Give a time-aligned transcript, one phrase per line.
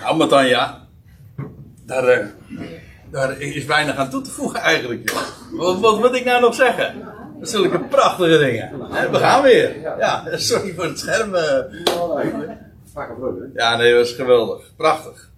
[0.00, 0.86] Nou, Matanja,
[1.86, 2.26] daar, eh,
[3.10, 5.12] daar is weinig aan toe te voegen eigenlijk.
[5.52, 7.08] Wat, wat moet ik nou nog zeggen?
[7.40, 8.78] Zulke prachtige dingen.
[9.10, 9.80] We gaan weer.
[9.98, 11.34] Ja, sorry voor het scherm.
[11.34, 11.58] eh.
[13.54, 14.76] Ja, nee, dat was geweldig.
[14.76, 15.30] Prachtig.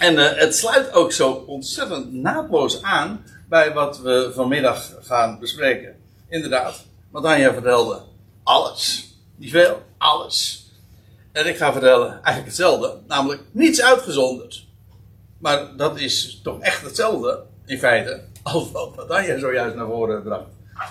[0.00, 5.96] En eh, het sluit ook zo ontzettend naadloos aan bij wat we vanmiddag gaan bespreken.
[6.28, 7.22] Inderdaad, wat
[7.52, 8.00] vertelde.
[8.42, 9.14] Alles.
[9.36, 10.65] Niet veel, alles.
[11.36, 14.66] En ik ga vertellen eigenlijk hetzelfde, namelijk niets uitgezonderd.
[15.38, 20.22] Maar dat is toch echt hetzelfde, in feite, als wat wat Anja zojuist naar voren
[20.22, 20.50] bracht.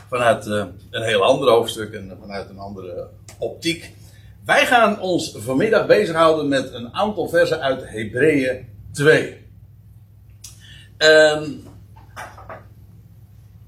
[0.10, 3.94] Vanuit eh, een heel ander hoofdstuk en vanuit een andere optiek.
[4.46, 9.38] Wij gaan ons vanmiddag bezighouden met een aantal versen uit Hebreeën 2.
[10.98, 11.52] Ehm,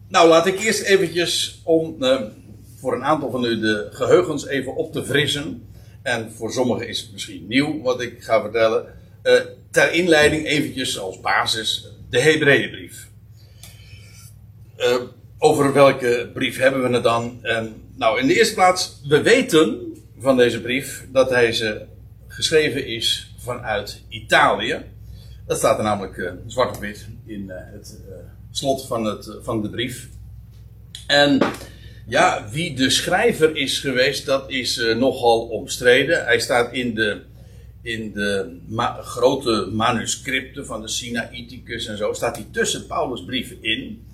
[0.08, 2.22] nou, laat ik eerst eventjes om eh,
[2.80, 5.68] voor een aantal van u de geheugens even op te frissen.
[6.08, 8.86] En voor sommigen is het misschien nieuw wat ik ga vertellen.
[9.22, 9.34] Eh,
[9.72, 13.08] ter inleiding eventjes als basis de Hebreeënbrief.
[14.76, 14.96] Eh,
[15.38, 17.40] over welke brief hebben we het dan?
[17.96, 21.88] Nou, in de eerste plaats, we weten van deze brief dat deze
[22.28, 24.84] geschreven is vanuit Italië.
[25.46, 28.00] Dat staat er namelijk eh, zwart op wit in het
[28.52, 30.10] slot van, het, van de brief.
[31.08, 31.40] En
[32.08, 36.26] ja, wie de schrijver is geweest, dat is eh, nogal omstreden.
[36.26, 37.22] Hij staat in de,
[37.82, 38.58] in de
[39.02, 44.06] grote manuscripten van de Sinaiticus en zo, staat hij tussen Paulus' brieven in.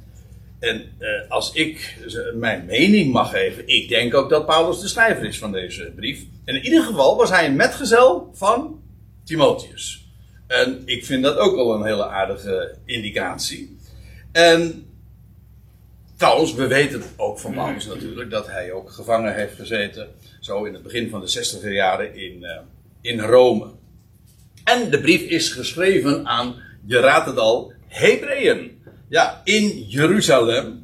[0.60, 4.88] En eh, als ik z- mijn mening mag geven, ik denk ook dat Paulus de
[4.88, 6.22] schrijver is van deze brief.
[6.46, 8.82] En in ieder geval was hij een metgezel van
[9.24, 10.08] Timotheus.
[10.48, 13.78] En ik vind dat ook wel een hele aardige indicatie.
[14.32, 14.86] En
[16.24, 20.08] trouwens, we weten ook van Paulus natuurlijk dat hij ook gevangen heeft gezeten.
[20.40, 22.60] Zo in het begin van de 60 jaren in, eh,
[23.02, 23.68] in Rome.
[24.64, 28.82] En de brief is geschreven aan, je raadt het al, Hebreeën.
[29.10, 30.82] Ja, in Jeruzalem.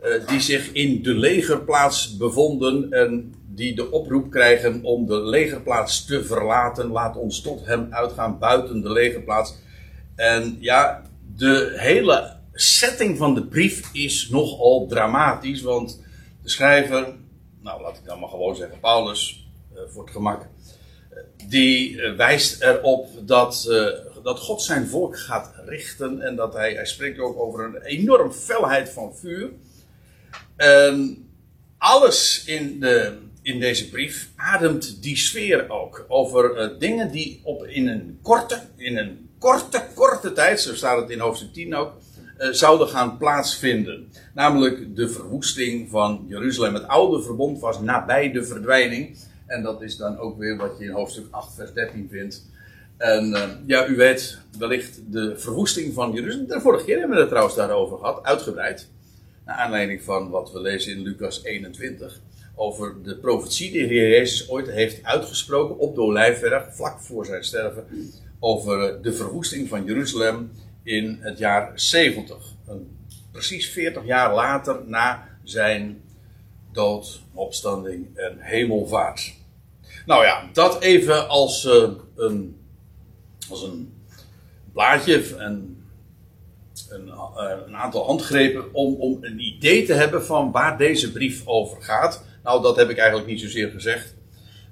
[0.00, 6.04] eh, die zich in de legerplaats bevonden en die de oproep krijgen om de legerplaats
[6.04, 6.86] te verlaten.
[6.86, 9.54] Laat ons tot hem uitgaan buiten de legerplaats.
[10.16, 11.02] En ja,
[11.36, 16.00] de hele setting van de brief is nogal dramatisch, want
[16.42, 17.14] de schrijver,
[17.60, 21.18] nou laat ik dan maar gewoon zeggen, Paulus, eh, voor het gemak, eh,
[21.48, 23.68] die eh, wijst erop dat,
[24.22, 28.32] dat God zijn volk gaat richten en dat hij, hij spreekt ook over een enorm
[28.32, 29.50] felheid van vuur.
[31.78, 36.04] Alles in, de, in deze brief ademt die sfeer ook.
[36.08, 41.10] Over dingen die op, in een korte, in een korte, korte tijd, zo staat het
[41.10, 41.92] in hoofdstuk 10 ook,
[42.36, 44.08] zouden gaan plaatsvinden.
[44.34, 46.74] Namelijk de verwoesting van Jeruzalem.
[46.74, 49.16] Het oude verbond was nabij de verdwijning.
[49.46, 52.50] En dat is dan ook weer wat je in hoofdstuk 8, vers 13 vindt.
[52.96, 56.46] En eh, ja, u weet wellicht de verwoesting van Jeruzalem.
[56.46, 58.88] De vorige keer hebben we het trouwens daarover gehad, uitgebreid.
[59.44, 62.20] Naar aanleiding van wat we lezen in Lucas 21.
[62.54, 67.26] Over de profetie die de Heer Jezus ooit heeft uitgesproken op de Olijfberg, vlak voor
[67.26, 67.86] zijn sterven.
[68.40, 70.50] Over eh, de verwoesting van Jeruzalem
[70.82, 72.36] in het jaar 70.
[72.66, 72.96] Een,
[73.30, 76.02] precies 40 jaar later na zijn
[76.72, 79.34] dood, opstanding en hemelvaart.
[80.06, 82.56] Nou ja, dat even als, eh, een,
[83.50, 83.92] als een
[84.72, 85.84] blaadje en
[86.88, 91.46] een, eh, een aantal handgrepen om, om een idee te hebben van waar deze brief
[91.46, 92.24] over gaat.
[92.42, 94.14] Nou, dat heb ik eigenlijk niet zozeer gezegd,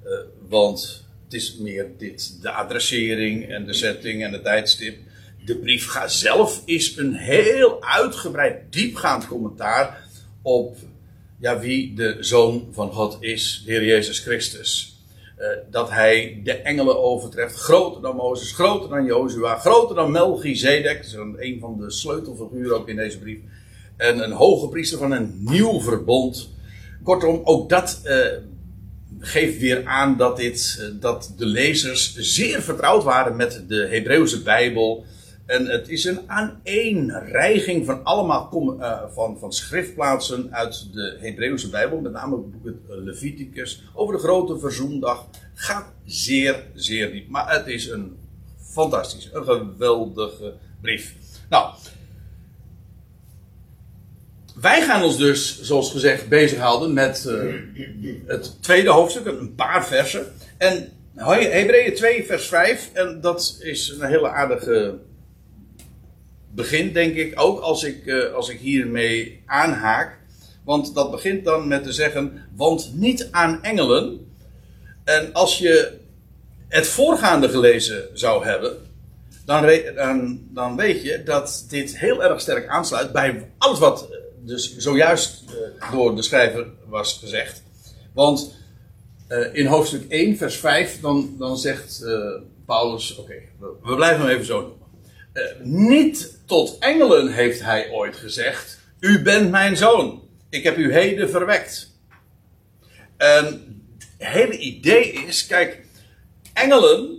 [0.03, 0.13] eh,
[0.49, 4.99] want het is meer dit, de adressering en de setting en de tijdstip.
[5.45, 10.05] De brief zelf is een heel uitgebreid, diepgaand commentaar
[10.43, 10.77] op
[11.39, 14.99] ja, wie de Zoon van God is, de Heer Jezus Christus.
[15.37, 21.13] Eh, dat hij de engelen overtreft, groter dan Mozes, groter dan Jozua, groter dan Melchizedek,
[21.37, 23.39] een van de sleutelfiguren ook in deze brief.
[23.97, 26.51] En een hoge priester van een nieuw verbond.
[27.03, 28.17] Kortom, ook dat eh,
[29.19, 34.43] geeft weer aan dat, dit, eh, dat de lezers zeer vertrouwd waren met de Hebreeuwse
[34.43, 35.05] Bijbel.
[35.51, 41.71] En het is een aaneenreiging van allemaal com- eh, van, van schriftplaatsen uit de Hebreeuwse
[41.71, 42.01] Bijbel.
[42.01, 45.27] Met name het boek het Leviticus over de grote verzoendag.
[45.55, 47.29] Gaat zeer, zeer diep.
[47.29, 48.17] Maar het is een
[48.59, 51.15] fantastisch, een geweldige brief.
[51.49, 51.75] Nou,
[54.61, 57.55] wij gaan ons dus, zoals gezegd, bezighouden met eh,
[58.27, 60.27] het tweede hoofdstuk, een paar versen.
[60.57, 64.99] En Hebreeën 2, vers 5, en dat is een hele aardige
[66.55, 70.19] begin, denk ik, ook als ik, eh, als ik hiermee aanhaak.
[70.65, 74.33] Want dat begint dan met te zeggen, want niet aan engelen.
[75.05, 75.99] En als je
[76.69, 78.77] het voorgaande gelezen zou hebben,
[79.45, 84.17] dan, dan, dan, weet je dat dit heel erg sterk aansluit bij alles wat eh,
[84.43, 85.45] dus zojuist
[85.81, 87.63] uh, door de schrijver was gezegd.
[88.15, 88.59] Want
[89.53, 92.05] in hoofdstuk 1, vers 5, dan, dan zegt
[92.67, 95.89] Paulus: Oké, we, we, blijven hem even zo noemen.
[95.89, 100.23] niet tot engelen heeft hij ooit gezegd: U bent mijn zoon.
[100.49, 101.91] Ik heb u heden verwekt.
[103.17, 103.59] Het
[104.19, 105.85] hele idee is: kijk,
[106.53, 107.19] engelen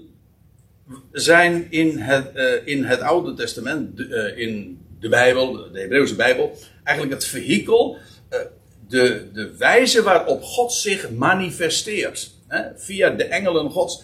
[1.12, 6.58] zijn in het, uh, in het Oude Testament, uh, in de Bijbel, de Hebreeuwse Bijbel,
[6.84, 7.98] eigenlijk het vehikel,
[8.34, 8.40] uh,
[8.88, 12.32] de, de wijze waarop God zich manifesteert.
[12.48, 14.04] Hè, via de engelen Gods.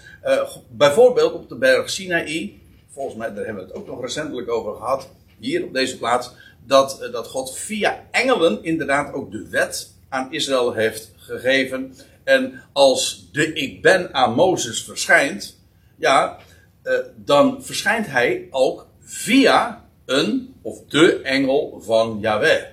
[0.70, 2.62] bijvoorbeeld op de berg Sinaï,
[2.98, 5.10] volgens mij, daar hebben we het ook nog recentelijk over gehad,
[5.40, 6.32] hier op deze plaats,
[6.66, 11.96] dat, dat God via engelen inderdaad ook de wet aan Israël heeft gegeven.
[12.24, 15.60] En als de ik ben aan Mozes verschijnt,
[15.98, 16.38] ja,
[16.84, 22.64] uh, dan verschijnt hij ook via een of de engel van Yahweh.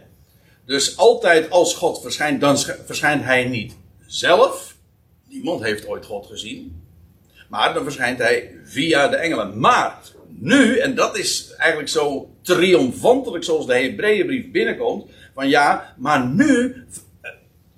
[0.66, 4.76] Dus altijd als God verschijnt, dan verschijnt hij niet zelf.
[5.28, 6.82] Niemand heeft ooit God gezien.
[7.48, 9.60] Maar dan verschijnt hij via de engelen.
[9.60, 9.98] Maar
[10.38, 15.10] nu, en dat is eigenlijk zo triomfantelijk zoals de Hebreeënbrief binnenkomt.
[15.34, 16.84] Van ja, maar nu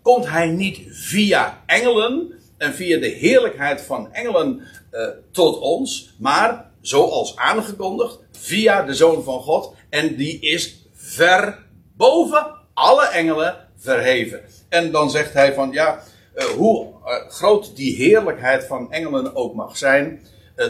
[0.03, 4.61] komt hij niet via engelen en via de heerlijkheid van engelen
[4.93, 9.75] uh, tot ons, maar zoals aangekondigd, via de Zoon van God.
[9.89, 11.59] En die is ver
[11.97, 14.41] boven alle engelen verheven.
[14.69, 16.03] En dan zegt hij van ja,
[16.37, 16.87] uh, hoe
[17.29, 20.21] groot die heerlijkheid van engelen ook mag zijn.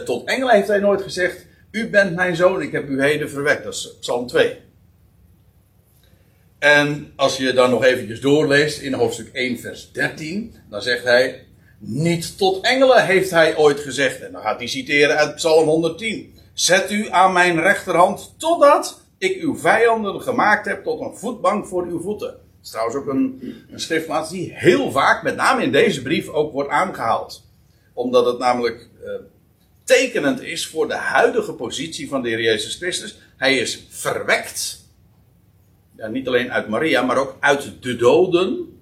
[0.05, 1.46] tot engelen heeft hij nooit gezegd:
[1.77, 3.63] U bent mijn zoon, ik heb u heden verwekt.
[3.63, 4.57] Dat is Psalm 2.
[6.59, 11.45] En als je dan nog eventjes doorleest in hoofdstuk 1, vers 13, dan zegt hij:
[11.77, 14.21] Niet tot engelen heeft hij ooit gezegd.
[14.21, 16.33] En dan gaat hij citeren uit Psalm 110.
[16.53, 21.85] Zet u aan mijn rechterhand totdat ik uw vijanden gemaakt heb tot een voetbank voor
[21.85, 22.27] uw voeten.
[22.27, 26.51] Dat is trouwens ook een, een die heel vaak, met name in deze brief, ook
[26.51, 27.45] wordt aangehaald.
[27.93, 29.11] Omdat het namelijk uh,
[29.87, 33.17] tekenend is voor de huidige positie van de Heer Jezus Christus.
[33.37, 34.85] Hij is verwekt
[36.05, 38.79] niet alleen uit Maria, maar ook uit de doden.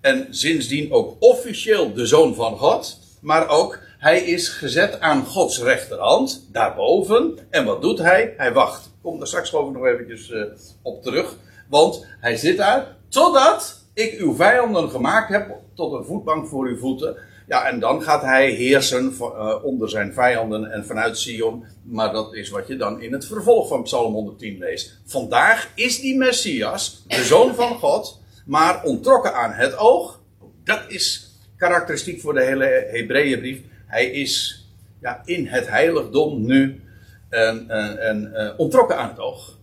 [0.00, 2.98] En sindsdien ook officieel de zoon van God.
[3.20, 7.38] Maar ook, hij is gezet aan Gods rechterhand, daarboven.
[7.50, 8.34] En wat doet hij?
[8.36, 8.90] Hij wacht.
[9.02, 10.44] Kom daar straks ik nog eventjes uh,
[10.82, 11.36] op terug.
[11.68, 16.78] Want hij zit daar totdat ik uw vijanden gemaakt heb tot een voetbank voor uw
[16.78, 17.16] voeten.
[17.46, 21.64] Ja, en dan gaat hij heersen uh, onder zijn vijanden en vanuit Sion.
[21.82, 25.00] Maar dat is wat je dan in het vervolg van Psalm 110 leest.
[25.04, 30.20] Vandaag is die Messias, de zoon van God, maar ontrokken aan het oog.
[30.64, 33.60] Dat is karakteristiek voor de hele Hebreeënbrief.
[33.86, 34.64] Hij is
[35.00, 36.80] ja, in het heiligdom nu
[37.28, 39.58] en, en, en uh, ontrokken aan het oog.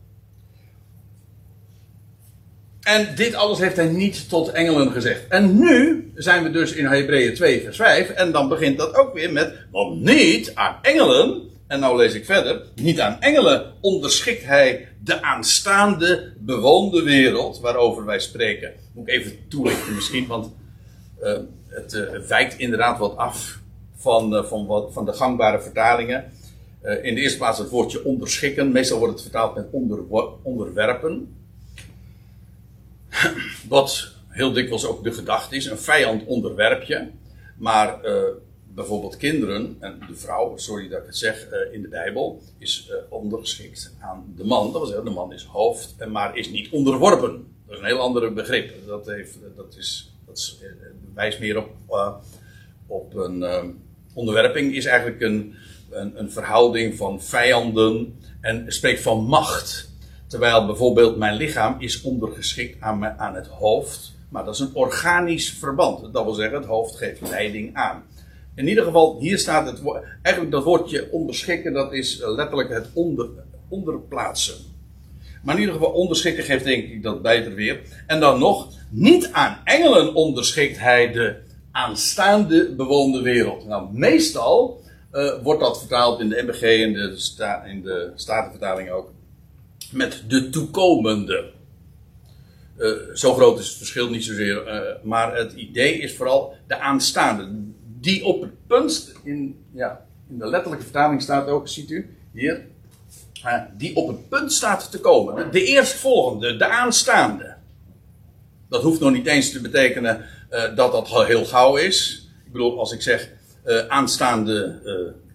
[2.90, 5.28] En dit alles heeft hij niet tot engelen gezegd.
[5.28, 8.10] En nu zijn we dus in Hebreeën 2, vers 5.
[8.10, 9.54] En dan begint dat ook weer met.
[9.72, 11.42] Want niet aan engelen.
[11.68, 12.62] En nou lees ik verder.
[12.76, 17.60] Niet aan engelen onderschikt hij de aanstaande bewoonde wereld.
[17.60, 18.74] waarover wij spreken.
[18.94, 20.52] Moet ik even toelichten misschien, want.
[21.24, 21.38] Uh,
[21.68, 23.60] het uh, wijkt inderdaad wat af
[23.96, 26.32] van, uh, van, wat, van de gangbare vertalingen.
[27.02, 28.72] in de eerste plaats het woordje onderschikken.
[28.72, 30.00] Meestal wordt het vertaald met onder,
[30.44, 31.38] onderwerpen.
[33.68, 37.08] Wat heel dikwijls ook de gedachte is: een vijand onderwerp je.
[37.58, 38.24] Maar uh,
[38.74, 42.90] bijvoorbeeld kinderen, en de vrouw, sorry dat ik het zeg, uh, in de Bijbel, is
[42.90, 44.64] uh, ondergeschikt aan de man.
[44.64, 47.48] Dat wil zeggen, de man is hoofd, maar is niet onderworpen.
[47.66, 48.74] Dat is een heel ander begrip.
[48.88, 50.60] Dat, heeft, dat, is, dat is,
[51.14, 51.70] wijst meer op,
[52.88, 53.46] op een
[54.14, 55.56] onderwerping, is eigenlijk een,
[55.90, 59.89] een, een verhouding van vijanden en spreekt van macht.
[60.30, 64.14] Terwijl bijvoorbeeld mijn lichaam is ondergeschikt aan, me, aan het hoofd.
[64.30, 66.14] Maar dat is een organisch verband.
[66.14, 68.04] Dat wil zeggen, het hoofd geeft leiding aan.
[68.56, 70.04] In ieder geval, hier staat het woord.
[70.22, 73.30] Eigenlijk dat woordje onderschikken, dat is letterlijk het onder,
[73.68, 74.56] onderplaatsen.
[75.44, 77.82] Maar in ieder geval, onderschikken geeft denk ik dat beter weer.
[78.08, 81.36] En dan nog, niet aan engelen onderschikt hij de
[81.72, 83.66] aanstaande bewoonde wereld.
[83.66, 84.82] Nou, meestal
[85.12, 89.12] uh, wordt dat vertaald in de MBG en de, sta, in de Statenvertaling ook
[89.92, 91.52] met de toekomende.
[92.78, 96.80] Uh, zo groot is het verschil niet zozeer, uh, maar het idee is vooral de
[96.80, 97.50] aanstaande.
[98.00, 102.66] Die op het punt, in, ja, in de letterlijke vertaling staat ook, ziet u hier,
[103.46, 105.52] uh, die op het punt staat te komen.
[105.52, 107.56] De eerstvolgende, de aanstaande.
[108.70, 110.26] Dat hoeft nog niet eens te betekenen
[110.76, 112.28] dat dat heel gauw is.
[112.46, 113.30] Ik bedoel, als ik zeg
[113.88, 114.80] aanstaande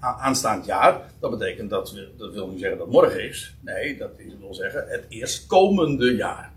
[0.05, 1.01] aanstaand jaar.
[1.21, 3.55] Dat betekent dat, we, dat wil niet zeggen dat morgen is.
[3.61, 6.53] Nee, dat wil zeggen het eerstkomende jaar.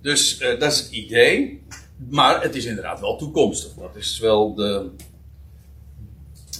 [0.00, 1.62] Dus uh, dat is het idee.
[2.08, 3.72] Maar het is inderdaad wel toekomstig.
[3.74, 4.90] Dat is wel de.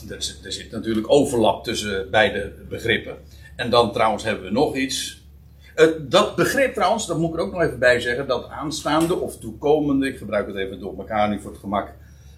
[0.09, 3.17] Er zit, er zit natuurlijk overlap tussen beide begrippen.
[3.57, 5.19] En dan trouwens hebben we nog iets.
[6.09, 9.39] Dat begrip trouwens, dat moet ik er ook nog even bij zeggen, dat aanstaande of
[9.39, 11.95] toekomende, ik gebruik het even door elkaar nu voor het gemak,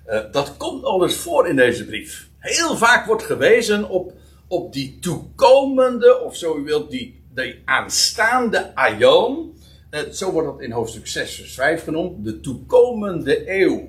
[0.08, 2.30] uh, dat komt al eens voor in deze brief.
[2.42, 4.12] Heel vaak wordt gewezen op,
[4.48, 9.54] op die toekomende, of zo u wilt, die, die aanstaande aion.
[9.90, 13.88] Uh, zo wordt dat in hoofdstuk 6 vers 5 genoemd, de toekomende eeuw.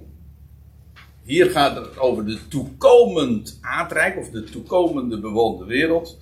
[1.24, 6.18] Hier gaat het over de toekomend aardrijk, of de toekomende bewoonde wereld.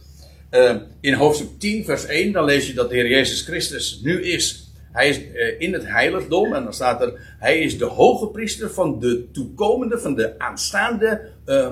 [0.52, 4.24] Uh, in hoofdstuk 10, vers 1, dan lees je dat de Heer Jezus Christus nu
[4.24, 4.72] is.
[4.92, 8.70] Hij is uh, in het heiligdom en dan staat er, hij is de hoge priester
[8.70, 11.72] van de toekomende, van de aanstaande uh,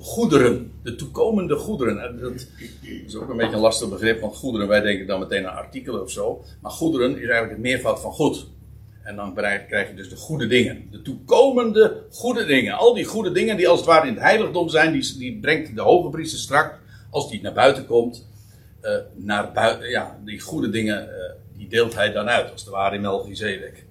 [0.00, 0.72] goederen.
[0.82, 2.20] De toekomende goederen.
[2.20, 2.46] Dat
[3.06, 6.02] is ook een beetje een lastig begrip, want goederen, wij denken dan meteen aan artikelen
[6.02, 6.44] of zo.
[6.60, 8.46] Maar goederen is eigenlijk het meervoud van goed.
[9.02, 10.88] En dan krijg je dus de goede dingen.
[10.90, 12.74] De toekomende goede dingen.
[12.74, 15.74] Al die goede dingen die als het ware in het heiligdom zijn, die, die brengt
[15.74, 16.78] de hoge priester strak
[17.10, 18.28] als die naar buiten komt,
[18.82, 21.12] uh, naar buiten, ja, die goede dingen, uh,
[21.56, 23.84] die deelt hij dan uit, als de ware in Melchizedek.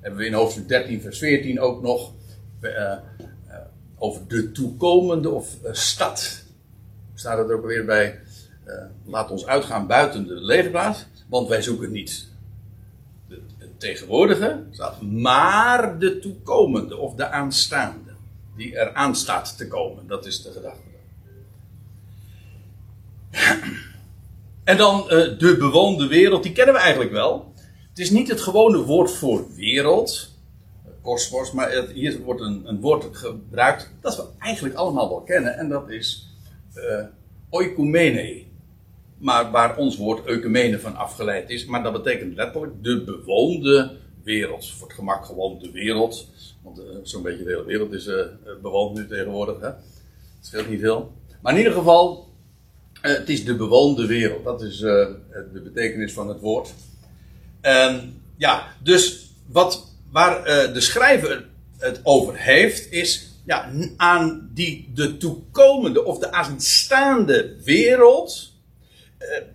[0.00, 2.12] Hebben we in hoofdstuk 13, vers 14 ook nog
[2.60, 2.92] uh,
[4.02, 6.42] over de toekomende of stad.
[7.14, 8.20] Staat het ook weer bij,
[9.04, 12.28] laat ons uitgaan buiten de legerplaats, want wij zoeken niet
[13.28, 18.10] de, de tegenwoordige, staat, maar de toekomende of de aanstaande,
[18.56, 20.06] die er aan staat te komen.
[20.06, 20.88] Dat is de gedachte.
[24.64, 27.52] En dan uh, de bewoonde wereld, die kennen we eigenlijk wel.
[27.88, 30.30] Het is niet het gewone woord voor wereld,
[31.02, 35.56] kosmos, maar hier wordt een, een, woord gebruikt dat we eigenlijk allemaal wel kennen.
[35.56, 36.28] En dat is
[36.74, 37.04] uh,
[37.50, 38.42] oikumene.
[39.18, 41.66] Maar waar ons woord eumene van afgeleid is.
[41.66, 44.70] Maar dat betekent letterlijk de bewoonde wereld.
[44.70, 46.28] Voor het gemak gewoon de wereld.
[46.62, 48.10] Want uh, zo'n beetje de hele wereld is
[48.62, 49.60] bewoond nu tegenwoordig.
[49.60, 49.76] Het
[50.40, 51.12] scheelt niet veel.
[51.42, 52.28] Maar in ieder geval,
[53.00, 54.44] het is de bewoonde wereld.
[54.44, 56.72] Dat is de betekenis van het woord.
[58.36, 61.48] Ja, dus wat, waar uh, de schrijver
[61.78, 68.52] het over heeft, is ja, aan die de toekomende of de aanstaande wereld,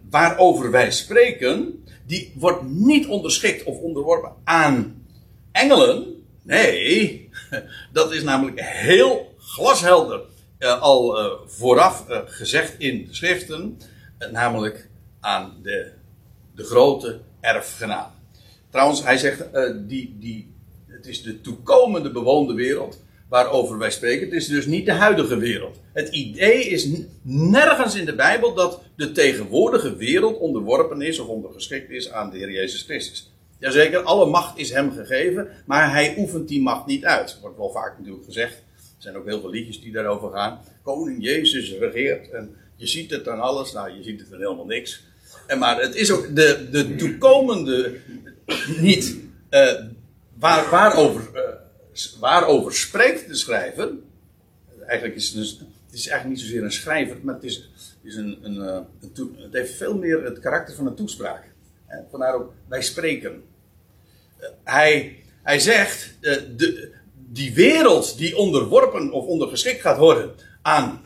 [0.10, 5.06] waarover wij spreken, die wordt niet onderschikt of onderworpen aan
[5.52, 6.24] engelen.
[6.42, 7.30] Nee,
[7.94, 10.22] dat is namelijk heel glashelder
[10.60, 13.78] uh, al vooraf gezegd in de schriften,
[14.32, 15.92] namelijk aan de,
[16.56, 18.15] de grote erfgenaam.
[18.75, 19.44] Trouwens, hij zegt,
[19.88, 20.53] die, die,
[20.88, 24.25] het is de toekomende bewoonde wereld waarover wij spreken.
[24.25, 25.79] Het is dus niet de huidige wereld.
[25.94, 26.88] Het idee is
[27.22, 32.38] nergens in de Bijbel dat de tegenwoordige wereld onderworpen is of ondergeschikt is aan de
[32.38, 33.32] Heer Jezus Christus.
[33.60, 37.38] Jazeker, alle macht is hem gegeven, maar hij oefent die macht niet uit.
[37.41, 38.63] Wordt wel vaak natuurlijk gezegd
[38.98, 40.60] zijn ook heel veel liedjes die daarover gaan.
[40.84, 42.29] Koning Jezus regeert.
[42.29, 43.72] En je ziet het aan alles.
[43.72, 45.03] Nou, je ziet het aan helemaal niks.
[45.48, 47.96] En maar het is ook de, de toekomende.
[48.78, 49.18] Niet.
[49.50, 49.82] Uh,
[50.34, 53.90] waar, waarover, uh, waarover spreekt de schrijver.
[54.86, 55.60] Eigenlijk is het dus.
[55.86, 57.70] Het is eigenlijk niet zozeer een schrijver, maar het, is,
[58.04, 58.80] is een, een, uh,
[59.16, 61.44] een het heeft veel meer het karakter van een toespraak.
[61.88, 63.44] En vandaar ook, wij spreken.
[64.64, 71.02] hij, hij zegt, de, die wereld die onderworpen of ondergeschikt gaat worden aan,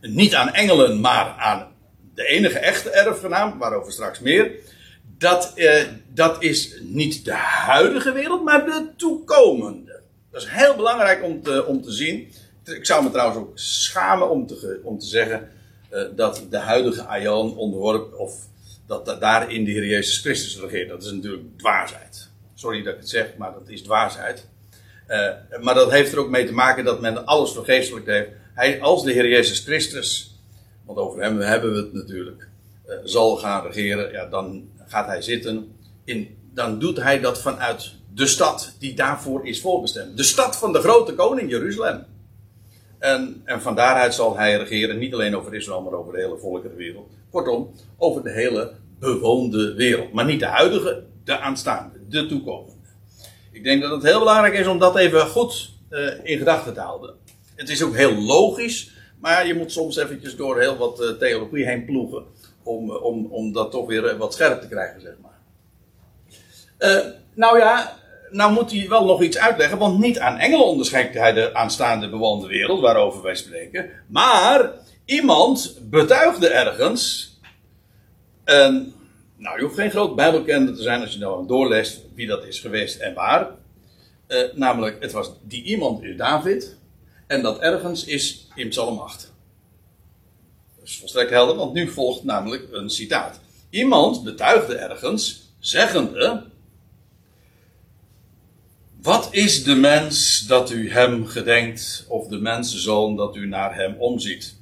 [0.00, 1.72] niet aan engelen, maar aan
[2.14, 4.50] de enige echte erfgenaam, waarover straks meer,
[5.18, 5.84] dat, eh,
[6.14, 10.00] dat is niet de huidige wereld, maar de toekomende.
[10.30, 12.32] Dat is heel belangrijk om te, om te zien.
[12.64, 15.50] Ik zou me trouwens ook schamen om te, om te zeggen
[15.92, 18.34] uh, dat de huidige Aion onderworpen, of
[18.86, 20.88] dat daarin de Heer Jezus Christus regeert.
[20.88, 22.28] Dat is natuurlijk dwaasheid.
[22.54, 24.48] Sorry dat ik het zeg, maar dat is dwaasheid.
[25.08, 25.28] Uh,
[25.60, 28.28] maar dat heeft er ook mee te maken dat men alles vergeestelijk heeft.
[28.54, 30.38] Hij, als de Heer Jezus Christus,
[30.84, 32.48] want over hem hebben we het natuurlijk,
[33.04, 35.76] zal gaan regeren, ja, dan gaat hij zitten.
[36.04, 40.16] In, dan doet hij dat vanuit de stad die daarvoor is voorbestemd.
[40.16, 42.04] De stad van de grote koning, Jeruzalem.
[42.98, 46.38] En, en van daaruit zal hij regeren, niet alleen over Israël, maar over de hele
[46.38, 47.10] volkerenwereld.
[47.30, 50.12] Kortom, over de hele bewoonde wereld.
[50.12, 52.76] Maar niet de huidige, de aanstaande, de toekomende.
[53.52, 56.80] Ik denk dat het heel belangrijk is om dat even goed uh, in gedachten te
[56.80, 57.14] houden.
[57.54, 61.66] Het is ook heel logisch, maar je moet soms eventjes door heel wat uh, theologie
[61.66, 62.24] heen ploegen.
[62.68, 65.38] Om, om, om dat toch weer wat scherp te krijgen, zeg maar.
[66.78, 67.96] Uh, nou ja,
[68.30, 72.08] nou moet hij wel nog iets uitleggen, want niet aan engelen onderscheidt hij de aanstaande
[72.08, 73.90] bewande wereld waarover wij spreken.
[74.06, 74.70] Maar
[75.04, 77.32] iemand betuigde ergens.
[78.44, 78.94] En,
[79.36, 82.60] nou, je hoeft geen groot bijbelkender te zijn als je nou doorleest wie dat is
[82.60, 83.48] geweest en waar.
[84.26, 86.76] Eh, namelijk, het was die iemand is David.
[87.26, 89.32] En dat ergens is in Psalm 8.
[90.88, 93.40] Is volstrekt helder, want nu volgt namelijk een citaat.
[93.70, 96.44] Iemand betuigde ergens, zeggende.
[99.02, 103.94] Wat is de mens dat u hem gedenkt, of de mensenzoon dat u naar hem
[103.98, 104.54] omziet?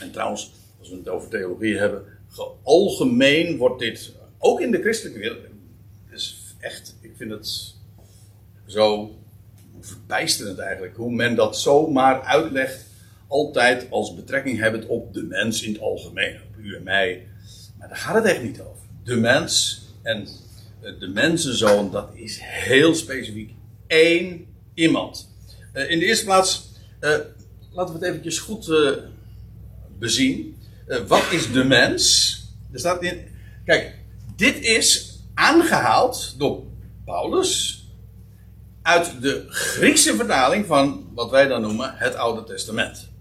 [0.00, 2.04] En trouwens, als we het over theologie hebben,
[2.62, 5.40] algemeen wordt dit, ook in de christelijke wereld,
[6.10, 7.74] is echt, ik vind het
[8.66, 9.14] zo
[9.80, 12.90] verbijsterend eigenlijk, hoe men dat zomaar uitlegt,
[13.32, 17.26] altijd als betrekking hebben op de mens in het algemeen, op u en mij.
[17.78, 18.82] Maar daar gaat het echt niet over.
[19.04, 20.28] De mens en
[20.98, 23.50] de mensenzoon, dat is heel specifiek
[23.86, 25.30] één iemand.
[25.72, 26.70] Eh, in de eerste plaats,
[27.00, 27.10] uh,
[27.70, 28.72] laten we het eventjes goed
[29.98, 30.56] bezien.
[31.06, 32.36] wat is de mens?
[32.72, 33.26] Er staat in.
[33.64, 33.94] Kijk,
[34.36, 36.62] dit is aangehaald door
[37.04, 37.84] Paulus
[38.82, 43.11] uit de Griekse vertaling van wat wij dan noemen het Oude Testament.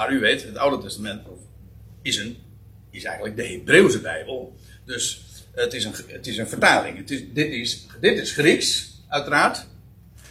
[0.00, 1.22] Maar u weet, het Oude Testament
[2.02, 2.36] is, een,
[2.90, 4.56] is eigenlijk de Hebreeuwse Bijbel.
[4.84, 6.96] Dus het is een, het is een vertaling.
[6.96, 9.66] Het is, dit, is, dit is Grieks, uiteraard.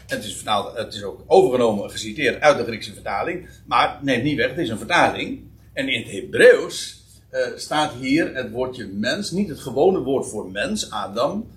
[0.07, 0.43] Het is,
[0.75, 3.49] het is ook overgenomen, geciteerd uit de Griekse vertaling.
[3.65, 5.41] Maar neemt niet weg, het is een vertaling.
[5.73, 10.51] En in het Hebreeuws uh, staat hier het woordje mens, niet het gewone woord voor
[10.51, 11.47] mens, Adam,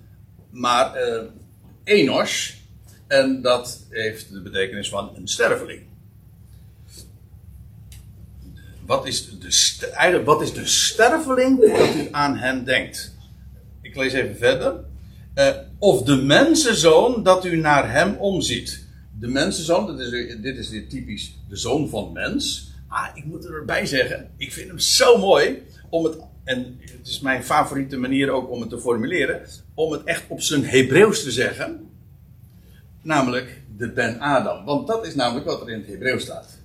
[0.51, 1.23] maar uh,
[1.85, 2.57] enos.
[3.07, 5.91] En dat heeft de betekenis van een sterveling.
[8.87, 13.15] Wat is de, wat is de sterveling dat u aan hem denkt?
[13.83, 14.75] Ik lees even verder.
[15.35, 15.49] Uh,
[15.79, 18.87] of de mensenzoon dat u naar hem omziet.
[19.19, 22.71] De mensenzoon, dit is, dit is typisch de zoon van mens.
[22.89, 27.21] Ah, ik moet erbij zeggen, ik vind hem zo mooi om het, en het is
[27.21, 29.41] mijn favoriete manier ook om het te formuleren,
[29.75, 31.91] om het echt op zijn Hebreeuws te zeggen.
[33.03, 34.65] Namelijk de Ben Adam.
[34.65, 36.59] Want dat is namelijk wat er in het Hebreeuws staat.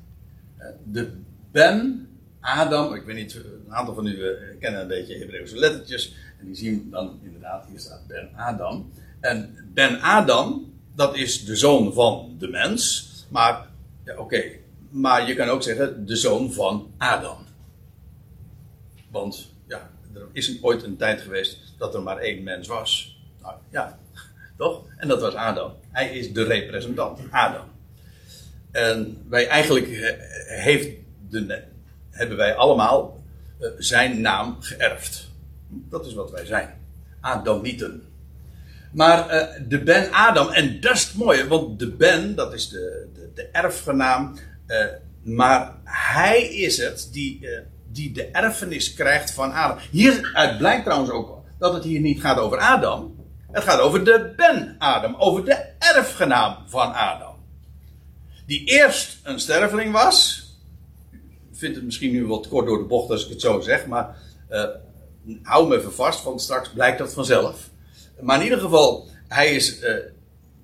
[0.58, 1.12] Eh, de
[1.52, 2.07] Ben
[2.40, 6.16] Adam, ik weet niet, een aantal van u eh, kennen een beetje Hebreeuwse lettertjes.
[6.40, 8.92] En die zien dan inderdaad, hier staat Ben Adam.
[9.20, 13.12] En Ben Adam, dat is de zoon van de mens.
[13.30, 13.68] Maar,
[14.06, 14.44] ja, oké.
[14.90, 17.38] Maar je kan ook zeggen de zoon van Adam.
[19.12, 23.20] Want, ja, er is ooit een tijd geweest dat er maar één mens was.
[23.42, 24.00] Nou, ja,
[24.58, 24.84] toch?
[24.98, 25.74] En dat was Adam.
[25.92, 27.66] Hij is de representant, Adam.
[28.72, 30.14] En wij eigenlijk eh,
[30.48, 30.90] heeft
[31.30, 31.64] de,
[32.18, 33.24] hebben wij allemaal
[33.60, 35.30] eh, zijn naam geërfd.
[35.68, 36.70] Dat is wat wij zijn.
[37.22, 38.04] Adamieten.
[38.92, 42.70] Maar uh, de Ben Adam, en dat is het mooie, want de Ben, dat is
[42.70, 44.38] de, de, de erfgenaam.
[44.68, 44.86] Uh,
[45.22, 47.48] maar hij is het die,
[47.92, 49.78] die de erfenis krijgt van Adam.
[49.92, 53.16] Hieruit blijkt trouwens ook dat het hier niet gaat over Adam.
[53.52, 57.36] Het gaat over de Ben-Adam, over de erfgenaam van Adam.
[58.46, 60.47] Die eerst een sterveling was.
[61.58, 64.16] Vind het misschien nu wat kort door de bocht als ik het zo zeg, maar
[64.52, 64.64] uh,
[65.44, 67.70] hou me even vast, want straks blijkt dat vanzelf.
[68.22, 69.82] Maar in ieder geval, hij is uh,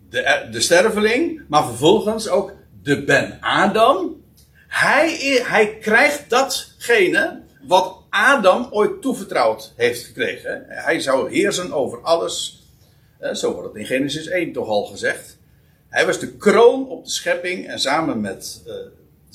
[0.09, 4.21] de, de sterveling, maar vervolgens ook de Ben-Adam.
[4.67, 10.65] Hij, hij krijgt datgene wat Adam ooit toevertrouwd heeft gekregen.
[10.67, 12.63] Hij zou heersen over alles
[13.31, 15.37] zo wordt het in Genesis 1 toch al gezegd.
[15.89, 18.63] Hij was de kroon op de schepping en samen met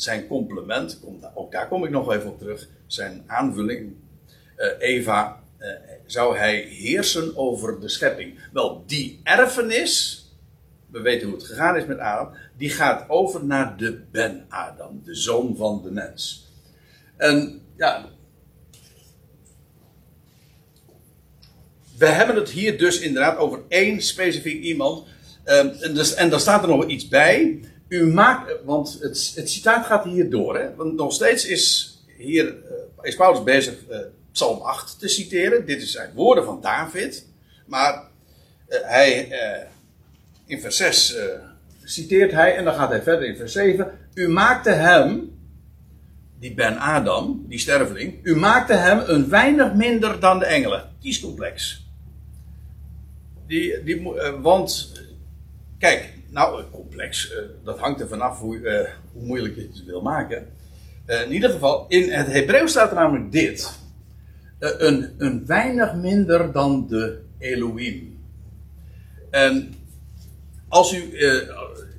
[0.01, 1.01] zijn complement,
[1.35, 3.93] ook daar kom ik nog even op terug, zijn aanvulling,
[4.57, 5.69] uh, Eva, uh,
[6.07, 8.39] zou hij heersen over de schepping.
[8.53, 10.25] Wel, die erfenis,
[10.87, 15.15] we weten hoe het gegaan is met Adam, die gaat over naar de Ben-Adam, de
[15.15, 16.47] zoon van de mens.
[17.17, 18.09] En ja,
[21.99, 25.07] we hebben het hier dus inderdaad over één specifiek iemand.
[25.45, 27.61] Um, en, dus, en dan staat er nog iets bij.
[27.89, 30.59] U maakt, want het, het citaat gaat hier door.
[30.59, 30.75] Hè?
[30.75, 32.53] Want nog steeds is hier uh,
[33.03, 33.99] is Paulus bezig uh,
[34.33, 35.67] Psalm 8 te citeren.
[35.67, 37.27] Dit zijn woorden van David.
[37.67, 37.95] Maar
[38.69, 39.29] uh, hij,
[40.47, 41.17] in vers 6
[41.85, 43.99] citeert hij en dan gaat hij verder in vers 7.
[44.15, 45.39] U maakte hem,
[46.39, 50.91] die Ben Adam, die sterveling, u maakte hem een weinig minder dan de engelen.
[53.47, 54.93] Die, die, uh, want,
[55.79, 60.03] kijk, nou, complex, uh, dat hangt er vanaf hoe, uh, hoe moeilijk je het wil
[60.03, 60.47] maken.
[61.07, 63.79] in ieder geval, in het Hebreeuws staat er namelijk dit:
[64.59, 68.19] een, een weinig minder dan de Elohim.
[69.31, 69.75] En
[70.69, 71.13] als u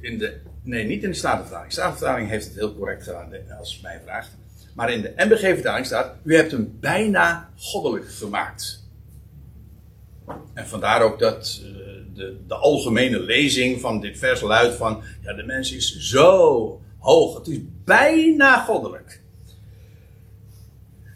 [0.02, 0.40] in de.
[0.62, 2.26] Nee, niet in de Statenvertaling.
[2.28, 4.38] De heeft het heel correct gedaan, als u mij vraagt.
[4.74, 8.89] Maar in de MBG-vertaling staat: U hebt hem bijna goddelijk gemaakt.
[10.54, 11.70] En vandaar ook dat uh,
[12.14, 17.38] de, de, algemene lezing van dit vers luidt: van ja, de mens is zo hoog.
[17.38, 19.22] Het is bijna goddelijk.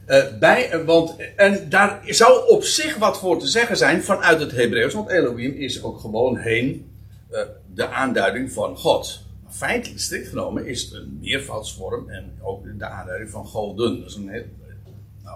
[0.08, 4.52] Uh, bij, want, en daar zou op zich wat voor te zeggen zijn vanuit het
[4.52, 6.92] Hebreeuws, want Elohim is ook gewoon heen
[7.74, 9.22] de aanduiding van God.
[9.50, 14.00] Feitelijk, strikt genomen, is het een meervoudsvorm en ook de aanduiding van goden.
[14.00, 14.46] Dat is een heel,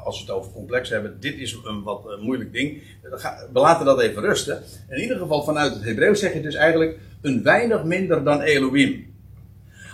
[0.03, 2.81] als we het over complex hebben, dit is een wat uh, moeilijk ding.
[3.53, 4.63] We laten dat even rusten.
[4.89, 9.15] In ieder geval, vanuit het Hebreeuws zeg je dus eigenlijk een weinig minder dan Elohim.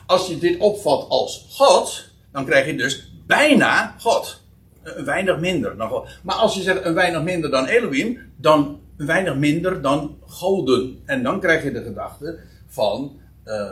[0.05, 4.41] Als je dit opvat als God, dan krijg je dus bijna God.
[4.83, 6.09] Een weinig minder dan God.
[6.23, 11.01] Maar als je zegt een weinig minder dan Elohim, dan een weinig minder dan goden.
[11.05, 13.71] En dan krijg je de gedachte van, uh,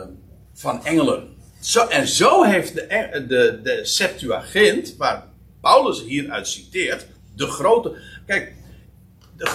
[0.52, 1.28] van engelen.
[1.60, 5.24] Zo, en zo heeft de, de, de Septuagint, waar
[5.62, 7.96] Paulus hieruit citeert, de grote.
[8.26, 8.54] Kijk,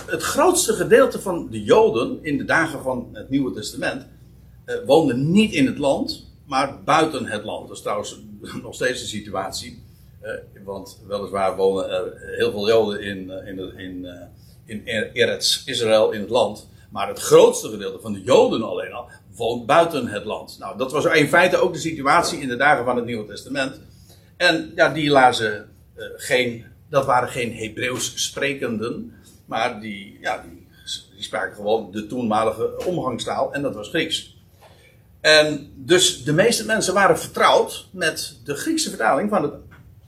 [0.05, 4.05] het grootste gedeelte van de Joden in de dagen van het Nieuwe Testament
[4.85, 7.67] woonde niet in het land, maar buiten het land.
[7.67, 8.19] Dat is trouwens
[8.63, 9.85] nog steeds de situatie.
[10.23, 10.31] Uh,
[10.65, 14.07] want weliswaar wonen er heel veel Joden in, in, in,
[14.65, 16.69] in Eretz Israël, in het land.
[16.91, 20.55] Maar het grootste gedeelte van de Joden alleen al woont buiten het land.
[20.59, 23.79] Nou, dat was in feite ook de situatie in de dagen van het Nieuwe Testament.
[24.37, 25.69] En ja, die lazen
[26.17, 29.13] geen, dat waren geen Hebreeuws sprekenden,
[29.45, 30.45] maar die, ja,
[31.15, 34.35] die spraken gewoon de toenmalige omgangstaal en dat was Grieks.
[35.21, 39.53] En dus de meeste mensen waren vertrouwd met de Griekse vertaling van het,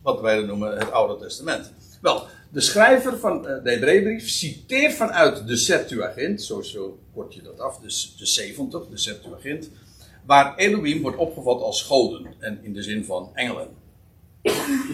[0.02, 1.72] wat wij noemen het Oude Testament.
[2.02, 7.42] Wel, de schrijver van eh, de Hebreeënbrief citeert vanuit de Septuagint, zo, zo kort je
[7.42, 9.70] dat af, dus de 70, de Septuagint,
[10.26, 13.68] waar Elohim wordt opgevat als goden en in de zin van engelen.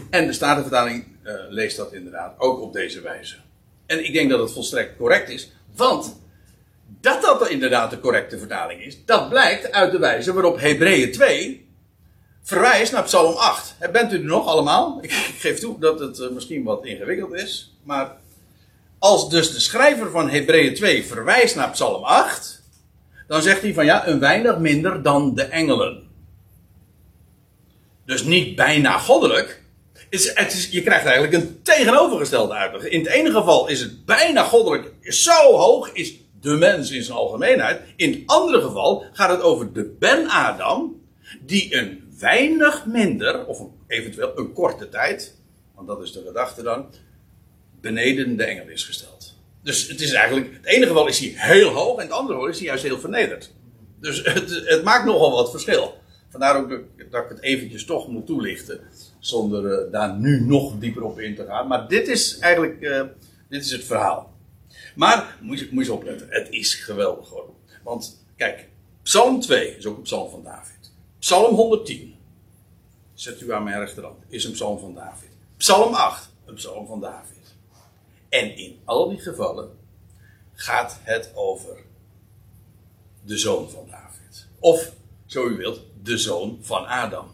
[0.10, 3.36] En de Statenvertaling uh, leest dat inderdaad ook op deze wijze.
[3.86, 6.20] En ik denk dat het volstrekt correct is, want
[7.02, 11.68] dat dat inderdaad de correcte vertaling is, dat blijkt uit de wijze waarop Hebreeën 2
[12.44, 13.76] verwijst naar Psalm 8.
[13.92, 14.98] Bent u er nog allemaal?
[15.02, 15.12] Ik,
[15.44, 18.18] geef toe dat het uh, misschien wat ingewikkeld is, maar
[19.00, 22.64] als dus de schrijver van Hebreeën 2 verwijst naar Psalm 8,
[23.28, 26.05] dan zegt hij van ja, een weinig minder dan de engelen.
[28.06, 29.64] Dus niet bijna goddelijk.
[30.10, 32.84] Is, het is, je krijgt eigenlijk een tegenovergestelde uitleg.
[32.88, 37.18] In het ene geval is het bijna goddelijk, zo hoog is de mens in zijn
[37.18, 37.82] algemeenheid.
[37.96, 41.02] In het andere geval gaat het over de Ben-Adam,
[41.42, 45.36] die een weinig minder, of eventueel een korte tijd,
[45.76, 46.86] want dat is de gedachte dan,
[47.82, 49.36] beneden de engel is gesteld.
[49.64, 52.50] Dus het is eigenlijk, het ene geval is hij heel hoog en het andere geval
[52.50, 53.54] is hij juist heel vernederd.
[54.00, 55.98] Dus het, het maakt nogal wat verschil.
[56.36, 56.70] Vandaar ook
[57.12, 58.80] dat ik het eventjes toch moet toelichten,
[59.20, 61.68] zonder uh, daar nu nog dieper op in te gaan.
[61.68, 63.04] Maar dit is eigenlijk, uh,
[63.50, 64.34] dit is het verhaal.
[64.96, 67.50] Maar, moet je, moet opletten, het is geweldig hoor.
[67.84, 68.70] Want, kijk,
[69.04, 70.92] Psalm 2 is ook een psalm van David.
[71.20, 72.16] Psalm 110,
[73.14, 75.30] zet u aan mijn rechterhand, is een psalm van David.
[75.58, 77.56] Psalm 8, een psalm van David.
[78.30, 79.70] En in al die gevallen
[80.54, 81.78] gaat het over
[83.22, 84.48] de zoon van David.
[84.60, 84.94] Of,
[85.36, 87.26] zo u wilt, de zoon van Adam.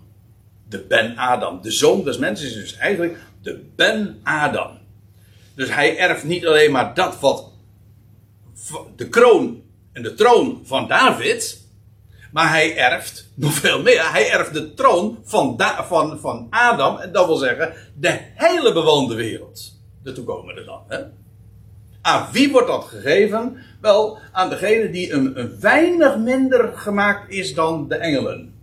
[0.70, 1.62] De Ben-Adam.
[1.62, 4.78] De zoon des mensen is dus eigenlijk de Ben-Adam.
[5.56, 7.52] Dus hij erft niet alleen maar dat wat
[8.96, 11.60] de kroon en de troon van David.
[12.32, 14.12] Maar hij erft nog veel meer.
[14.12, 15.56] Hij erft de troon van,
[15.88, 16.98] van, van Adam.
[16.98, 19.80] En dat wil zeggen de hele bewoonde wereld.
[20.04, 20.84] De toekomende dan.
[20.88, 21.00] Hè?
[22.02, 23.58] Aan wie wordt dat gegeven?
[23.82, 28.54] Wel, aan degene die een, weinig minder gemaakt is dan de engelen.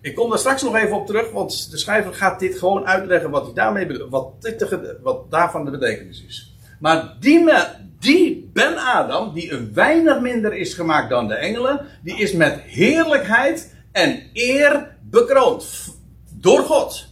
[0.00, 3.30] Ik kom daar straks nog even op terug, want de schrijver gaat dit gewoon uitleggen
[3.30, 6.56] wat, hij daarmee wat, dit wat daarvan de betekenis is.
[6.80, 7.52] Maar die,
[7.98, 12.60] die Ben Adam, die een weinig minder is gemaakt dan de engelen, die is met
[12.60, 15.96] heerlijkheid en eer bekroond.
[16.30, 17.06] Door God.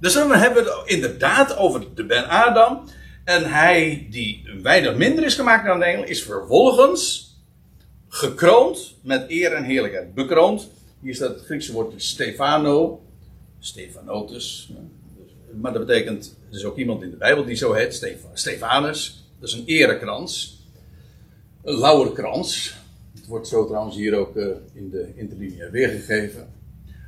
[0.00, 2.84] Dus dan hebben we het inderdaad over de Ben Adam.
[3.26, 7.34] En hij die weinig minder is gemaakt dan de engelen, is vervolgens
[8.08, 10.14] gekroond met eer en heerlijkheid.
[10.14, 13.02] Bekroond hier staat het Griekse woord Stefano.
[13.58, 14.70] Stefanotus.
[15.60, 19.24] Maar dat betekent, er is ook iemand in de Bijbel die zo heet, Stefanus.
[19.40, 20.62] Dat is een erekrans.
[21.62, 22.74] Een lauwerkrans.
[23.14, 26.52] Het wordt zo trouwens hier ook uh, in de interlineair weergegeven.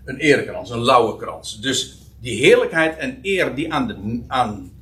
[0.05, 1.61] Een erekrans, een lauwerkrans.
[1.61, 4.73] Dus die heerlijkheid en eer die aan de, aan,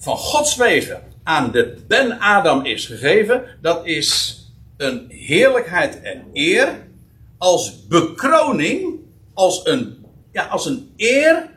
[0.00, 4.38] van Gods wegen aan de Ben Adam is gegeven, dat is
[4.76, 6.88] een heerlijkheid en eer
[7.38, 9.00] als bekroning,
[9.34, 11.50] als een, ja, als een eer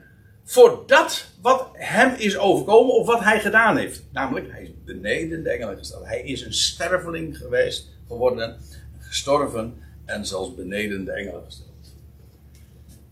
[0.43, 4.03] voor dat wat hem is overkomen of wat hij gedaan heeft.
[4.11, 6.05] Namelijk, hij is beneden de engelen gesteld.
[6.05, 8.57] Hij is een sterveling geweest, geworden,
[8.99, 9.73] gestorven
[10.05, 11.69] en zelfs beneden de engelen gesteld.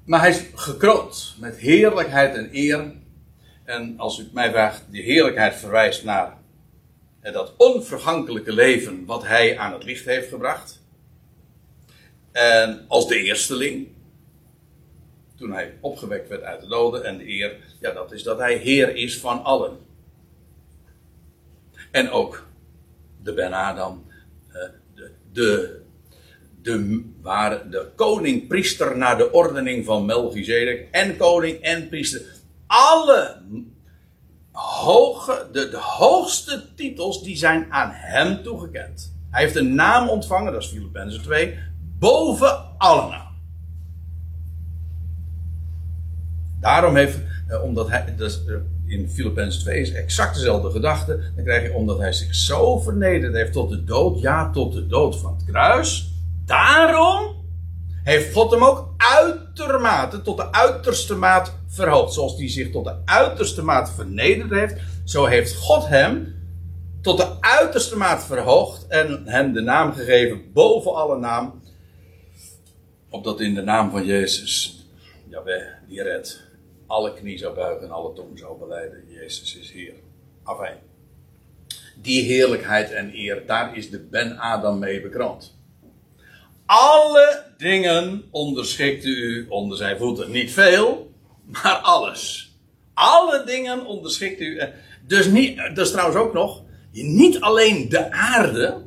[0.04, 3.00] Maar hij is gekroond met heerlijkheid en eer.
[3.64, 6.38] En als u mij vraagt, die heerlijkheid verwijst naar
[7.22, 10.82] dat onvergankelijke leven wat hij aan het licht heeft gebracht.
[12.32, 13.88] En als de eersteling,
[15.36, 18.56] toen hij opgewekt werd uit de doden, en de eer, ja, dat is dat hij
[18.56, 19.78] Heer is van allen.
[21.92, 22.48] En ook
[23.24, 24.06] de Ben Adam,
[24.48, 24.62] eh,
[24.96, 25.82] de, de,
[26.62, 32.40] de, waar de koning-priester naar de ordening van Melchizedek, en koning en priester.
[32.74, 33.42] Alle
[34.52, 39.14] hoge, de, hoogste titels die zijn aan hem toegekend.
[39.30, 41.58] Hij heeft een naam ontvangen, dat is Filippenzen 2,
[42.00, 43.36] boven alle naam.
[46.60, 48.42] Daarom heeft, eh, omdat hij, dus,
[48.86, 51.32] in Filippenzen 2 is exact dezelfde gedachte.
[51.36, 54.88] Dan krijg je, omdat hij zich zo vernederd heeft tot de dood, ja, tot de
[54.88, 56.14] dood van het kruis.
[56.46, 57.41] Daarom
[58.04, 62.14] heeft God hem ook uitermate, tot de uiterste maat verhoogd.
[62.14, 66.40] Zoals hij zich tot de uiterste maat vernederd heeft, zo heeft God hem
[67.02, 71.62] tot de uiterste maat verhoogd en hem de naam gegeven boven alle naam.
[73.10, 74.86] Opdat in de naam van Jezus,
[75.28, 76.44] Jawel, die redt,
[76.88, 79.04] alle knie zou buigen en alle tong zou beleiden.
[79.08, 79.94] Jezus is Heer.
[80.44, 80.78] Afijn.
[81.96, 85.60] Die heerlijkheid en eer, daar is de Ben Adam mee bekroond.
[86.66, 90.32] Alle dingen onderschikte u onder zijn voeten.
[90.32, 91.12] Niet veel,
[91.46, 92.52] maar alles.
[92.94, 94.62] Alle dingen onderschikte u.
[95.08, 98.82] Dus niet, dat is trouwens ook nog, niet alleen de aarde,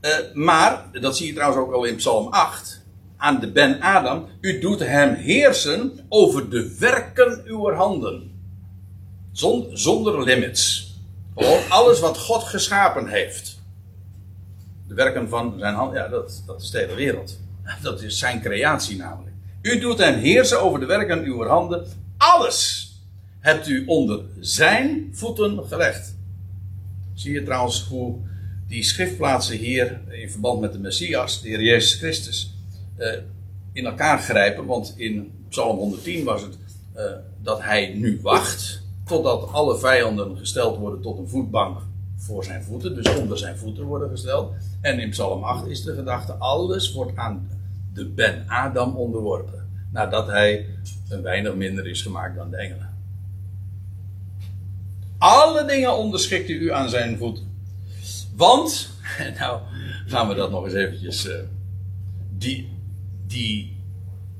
[0.00, 2.84] eh, maar, dat zie je trouwens ook al in Psalm 8,
[3.16, 8.32] aan de Ben Adam, u doet hem heersen over de werken uw handen.
[9.32, 10.92] Zonder, zonder limits.
[11.36, 13.53] Gewoon alles wat God geschapen heeft.
[14.94, 17.38] De werken van zijn hand, ja, dat, dat is de hele wereld.
[17.82, 19.36] Dat is zijn creatie namelijk.
[19.62, 21.86] U doet hem heersen over de werken uw handen.
[22.16, 22.92] Alles
[23.40, 26.14] hebt u onder zijn voeten gelegd.
[27.14, 28.16] Zie je trouwens hoe
[28.68, 32.54] die schriftplaatsen hier in verband met de Messias, de Heer Jezus Christus,
[32.96, 33.12] eh,
[33.72, 34.66] in elkaar grijpen.
[34.66, 36.56] Want in Psalm 110 was het
[36.96, 37.02] uh,
[37.42, 41.78] dat hij nu wacht totdat alle vijanden gesteld worden tot een voetbank
[42.24, 44.52] voor zijn voeten, dus onder zijn voeten worden gesteld.
[44.80, 47.48] En in Psalm 8 is de gedachte: alles wordt aan
[47.92, 50.66] de Ben Adam onderworpen, nadat hij
[51.08, 52.92] een weinig minder is gemaakt dan de engelen.
[55.18, 57.52] Alle dingen onderschikt u aan zijn voeten.
[58.36, 58.90] Want,
[59.38, 59.60] nou
[60.06, 61.34] gaan we dat nog eens eventjes, uh,
[62.36, 62.72] die,
[63.26, 63.76] die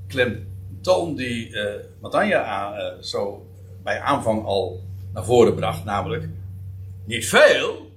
[0.07, 1.63] klemtoon die uh,
[2.01, 3.47] Matanja uh, zo
[3.83, 6.29] bij aanvang al naar voren bracht, namelijk
[7.07, 7.93] niet veel,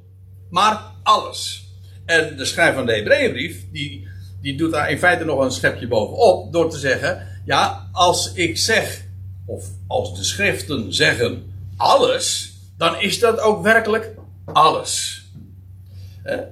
[0.49, 1.67] maar alles.
[2.05, 4.07] En de schrijver van de Hebreeënbrief, die,
[4.41, 8.57] die doet daar in feite nog een schepje bovenop door te zeggen, ja, als ik
[8.57, 9.05] zeg,
[9.45, 14.15] of als de schriften zeggen alles, dan is dat ook werkelijk
[14.45, 15.25] alles.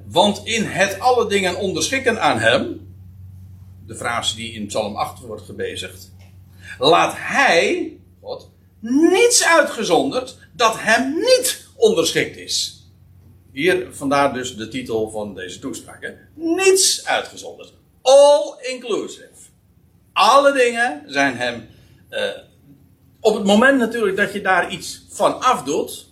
[0.05, 2.93] Want in het alle dingen onderschikken aan hem,
[3.85, 6.13] de frase die in Psalm 8 wordt gebezigd,
[6.79, 12.83] laat hij, God, niets uitgezonderd dat hem niet onderschikt is.
[13.51, 16.01] Hier vandaar dus de titel van deze toespraak.
[16.01, 16.09] Hè?
[16.33, 17.73] Niets uitgezonderd.
[18.01, 19.29] All inclusive.
[20.13, 21.67] Alle dingen zijn hem.
[22.09, 22.19] Uh,
[23.19, 26.07] op het moment natuurlijk dat je daar iets van afdoet.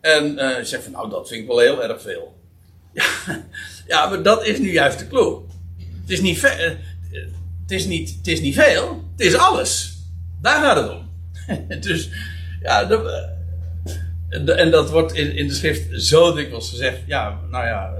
[0.00, 2.36] En uh, zegt van nou dat vind ik wel heel erg veel.
[2.92, 3.04] Ja,
[3.86, 5.40] ja maar dat is nu juist de clue.
[6.00, 6.52] Het is niet, uh,
[7.62, 9.04] het is niet, het is niet veel.
[9.16, 9.98] Het is alles.
[10.42, 11.10] Daar gaat het om.
[11.80, 12.10] dus
[12.62, 13.38] ja, de,
[14.30, 16.98] en dat wordt in, in, de schrift zo dikwijls gezegd.
[17.06, 17.94] Ja, nou ja,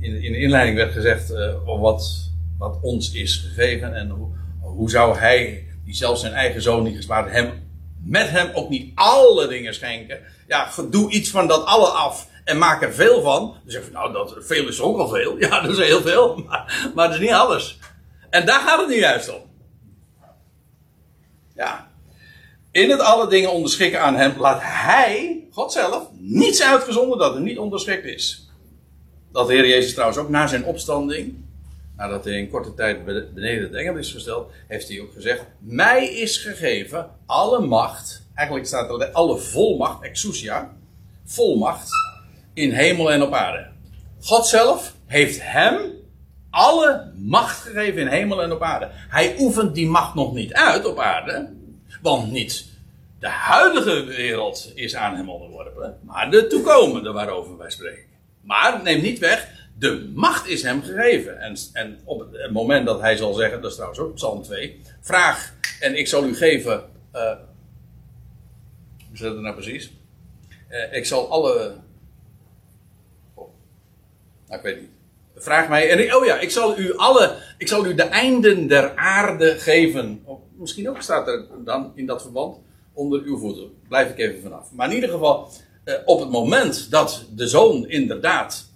[0.00, 3.94] in, in de inleiding werd gezegd uh, wat, wat ons is gegeven.
[3.94, 4.28] En hoe,
[4.60, 7.52] hoe zou hij, die zelfs zijn eigen zoon niet gespaard, hem,
[8.04, 10.18] met hem ook niet alle dingen schenken.
[10.46, 13.40] Ja, doe iets van dat alle af en maak er veel van.
[13.40, 15.38] Dan zeg je, nou, dat, veel is ook wel veel.
[15.48, 17.78] Ja, dat is heel veel, maar, maar dat is niet alles.
[18.30, 19.42] En daar gaat het nu juist om.
[21.54, 21.90] Ja,
[22.70, 27.40] in het alle dingen onderschikken aan hem, laat hij, God zelf, niets uitgezonden dat er
[27.40, 28.48] niet onderschikt is.
[29.32, 31.34] Dat Heer Jezus trouwens ook na zijn opstanding,
[31.96, 36.14] nadat hij in korte tijd beneden de engel is gesteld, heeft hij ook gezegd: Mij
[36.14, 40.76] is gegeven alle macht, eigenlijk staat er alle volmacht, exousia,
[41.24, 41.90] volmacht,
[42.54, 43.66] in hemel en op aarde.
[44.20, 45.80] God zelf heeft hem
[46.50, 48.88] alle macht gegeven in hemel en op aarde.
[48.92, 51.52] Hij oefent die macht nog niet uit op aarde,
[52.02, 52.66] want niet
[53.18, 58.06] de huidige wereld is aan hem onderworpen, maar de toekomende waarover wij spreken.
[58.40, 61.40] Maar neem niet weg, de macht is hem gegeven.
[61.40, 64.80] En, en op het moment dat hij zal zeggen, dat is trouwens ook Psalm 2,
[65.00, 66.84] vraag en ik zal u geven.
[67.14, 67.30] Uh,
[69.08, 69.92] hoe zit het nou precies?
[70.70, 71.74] Uh, ik zal alle.
[73.34, 73.48] Oh,
[74.46, 74.90] nou, ik weet niet.
[75.36, 75.90] Vraag mij.
[75.90, 77.36] En oh ja, ik zal u alle.
[77.58, 80.22] Ik zal u de einden der aarde geven.
[80.24, 82.58] Oh, misschien ook staat er dan in dat verband
[82.98, 83.70] onder uw voeten.
[83.88, 84.72] Blijf ik even vanaf.
[84.72, 85.50] Maar in ieder geval,
[85.84, 88.66] uh, op het moment dat de zoon inderdaad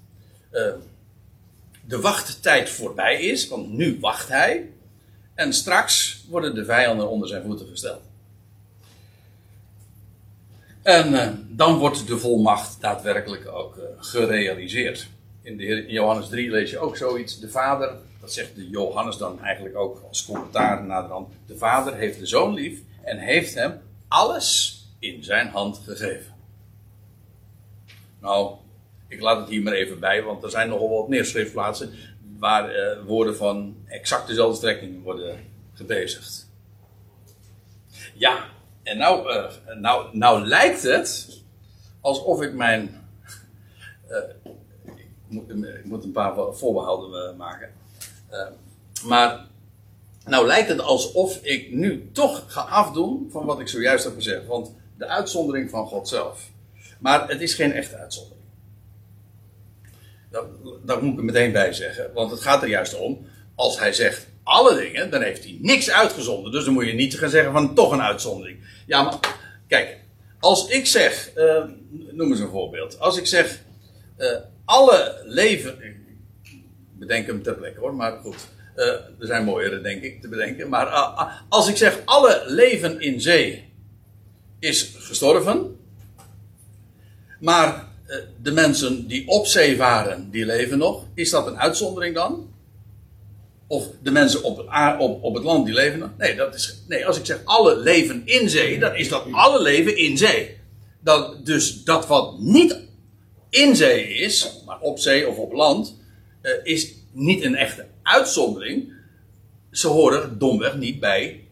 [1.86, 4.70] de wachttijd voorbij is, want nu wacht hij.
[5.34, 8.00] En straks worden de vijanden onder zijn voeten gesteld.
[10.82, 15.08] En uh, dan wordt de volmacht daadwerkelijk ook uh, gerealiseerd.
[15.42, 17.40] In, de, in Johannes 3 lees je ook zoiets.
[17.40, 21.28] De vader, dat zegt de Johannes dan eigenlijk ook als commentaar naderhand.
[21.46, 23.80] De vader heeft de zoon lief en heeft hem
[24.12, 26.34] alles in zijn hand gegeven.
[28.20, 28.56] Nou,
[29.08, 31.92] ik laat het hier maar even bij, want er zijn nogal wat meer schriftplaatsen
[32.38, 35.38] waar uh, woorden van exact dezelfde strekking worden
[35.72, 36.50] gebezigd.
[38.14, 38.44] Ja,
[38.82, 41.40] en nou, uh, nou, nou lijkt het
[42.00, 43.08] alsof ik mijn.
[44.10, 44.18] Uh,
[44.94, 47.72] ik, moet, ik, moet, een paar voorbehouden maken.
[49.04, 49.46] maar
[50.26, 54.46] nou lijkt het alsof ik nu toch ga afdoen van wat ik zojuist heb gezegd.
[54.46, 56.50] Want de uitzondering van God zelf.
[56.98, 58.40] Maar het is geen echte uitzondering.
[60.84, 62.10] Dat, moet ik meteen bij zeggen.
[62.14, 63.26] Want het gaat er juist om.
[63.54, 66.52] Als hij zegt alle dingen, dan heeft hij niks uitgezonden.
[66.52, 68.58] Dus dan moet je niet gaan zeggen van toch een uitzondering.
[68.86, 69.18] Ja, maar
[69.66, 69.98] kijk.
[70.40, 71.64] Als ik zeg, uh,
[72.10, 72.98] noem eens een voorbeeld.
[72.98, 73.62] Als ik zeg,
[74.18, 75.82] uh, alle leven.
[75.82, 75.96] Ik
[76.98, 78.48] bedenk hem ter plekke hoor, maar goed.
[78.76, 80.68] Uh, er zijn mooiere, denk ik, te bedenken.
[80.68, 80.86] Maar
[81.48, 83.72] als ik zeg, alle leven in zee
[84.58, 85.76] is gestorven.
[87.40, 91.04] Maar eh, de mensen die op zee varen, die leven nog.
[91.14, 92.50] Is dat een uitzondering dan?
[93.66, 94.58] Of de mensen op,
[95.22, 96.10] op, het land, die leven nog?
[96.18, 99.62] Nee, dat is, nee, als ik zeg alle leven in zee, dan is dat alle
[99.62, 100.56] leven in zee.
[101.00, 102.78] Dat, dus dat wat niet
[103.50, 105.96] in zee is, maar op zee of op land,
[106.42, 108.92] uh, is niet een echte uitzondering.
[109.70, 111.48] Ze horen domweg niet bij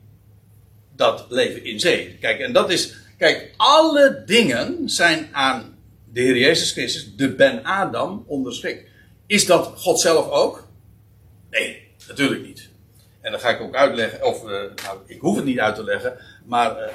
[0.96, 2.16] dat leven in zee.
[2.20, 2.94] Kijk, en dat is.
[3.18, 5.78] Kijk, alle dingen zijn aan
[6.12, 8.88] de Heer Jezus Christus, de Ben Adam, onderschikt.
[9.26, 10.66] Is dat God zelf ook?
[11.50, 12.68] Nee, natuurlijk niet.
[13.20, 15.84] En dan ga ik ook uitleggen, of uh, nou, ik hoef het niet uit te
[15.84, 16.88] leggen, maar uh,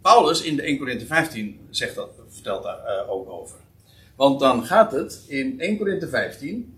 [0.00, 3.56] Paulus in de 1 Corinthië 15 zegt dat, vertelt daar uh, ook over.
[4.16, 6.77] Want dan gaat het in 1 Corinthië 15,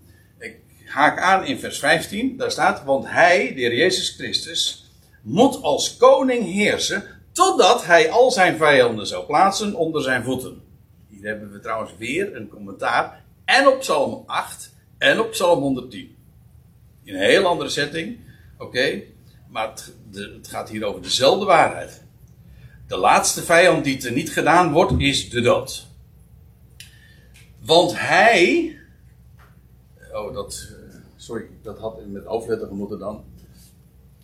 [0.91, 5.97] haak aan in vers 15, daar staat, want hij, de Heer Jezus Christus, moet als
[5.97, 10.61] koning heersen, totdat hij al zijn vijanden zou plaatsen onder zijn voeten.
[11.09, 13.23] Hier hebben we trouwens weer een commentaar.
[13.45, 16.15] En op Psalm 8 en op Psalm 110.
[17.03, 18.19] In een heel andere setting.
[18.57, 19.01] Oké.
[19.47, 22.03] maar het, het, gaat hier over dezelfde waarheid.
[22.87, 25.87] De laatste vijand die er niet gedaan wordt, is de dood.
[27.59, 28.75] Want hij.
[30.13, 30.69] Oh, dat.
[31.21, 33.23] Sorry, dat had met hoofdletter moeten dan.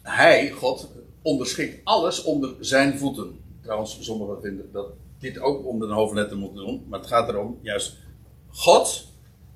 [0.02, 0.90] Hij, God,
[1.22, 3.40] onderschikt alles onder zijn voeten.
[3.62, 4.88] Trouwens, sommigen vinden dat
[5.20, 6.86] dit ook onder een hoofdletter moeten doen.
[6.88, 7.98] Maar het gaat erom, juist,
[8.48, 9.08] God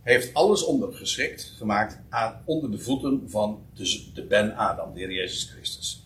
[0.02, 5.12] heeft alles ondergeschikt gemaakt aan, onder de voeten van de, de Ben Adam, de Heer
[5.12, 6.06] Jezus Christus.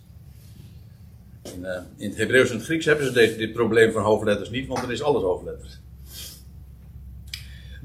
[1.41, 4.49] In, uh, in het Hebreeuws en het Grieks hebben ze dit, dit, probleem van hoofdletters
[4.49, 5.79] niet, want er is alles hoofdletters.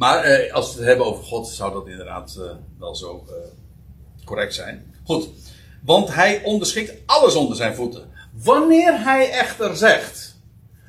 [0.00, 3.26] Maar uh, als we het hebben over God, zou dat inderdaad uh, wel zo
[4.24, 4.94] correct zijn.
[5.04, 5.28] Goed,
[5.82, 8.10] want hij onderschikt alles onder zijn voeten.
[8.32, 10.38] Wanneer hij echter zegt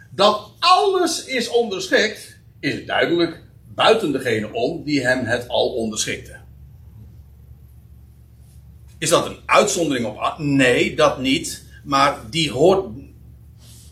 [0.09, 6.39] dat alles is onderschikt, is het duidelijk buiten degene om die hem het al onderschikte.
[8.97, 10.35] Is dat een uitzondering op?
[10.37, 11.63] Nee, dat niet.
[11.83, 12.85] Maar die hoort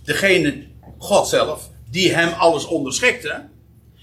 [0.03, 0.65] degene,
[0.97, 3.47] God zelf, die hem alles onderschikte.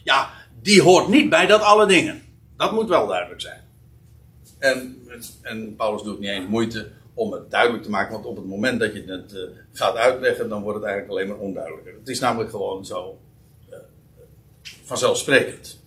[0.05, 0.36] Ja,
[0.67, 2.23] die hoort niet bij dat alle dingen.
[2.57, 3.61] Dat moet wel duidelijk zijn.
[4.59, 5.03] En,
[5.43, 8.13] en Paulus doet niet eens moeite om het duidelijk te maken.
[8.13, 9.41] Want op het moment dat je het uh,
[9.73, 11.95] gaat uitleggen, dan wordt het eigenlijk alleen maar onduidelijker.
[11.95, 13.19] Het is namelijk gewoon zo
[13.71, 13.77] uh,
[14.85, 15.81] vanzelfsprekend.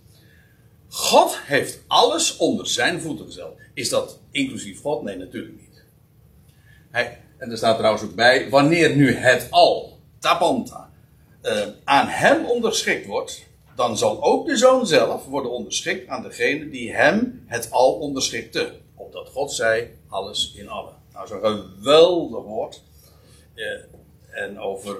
[0.88, 3.46] God heeft alles onder zijn voeten gezet.
[3.74, 5.02] Is dat inclusief God?
[5.02, 5.84] Nee, natuurlijk niet.
[6.90, 10.90] Hij, en er staat trouwens ook bij, wanneer nu het al, tapanta,
[11.42, 13.48] uh, aan hem onderschikt wordt,
[13.80, 18.72] dan zal ook de zoon zelf worden onderschikt aan degene die hem het al onderschikte.
[18.94, 20.94] Opdat God zei, alles in allen.
[21.12, 22.82] Nou, zo'n geweldig woord.
[23.54, 23.64] Eh,
[24.30, 24.96] en over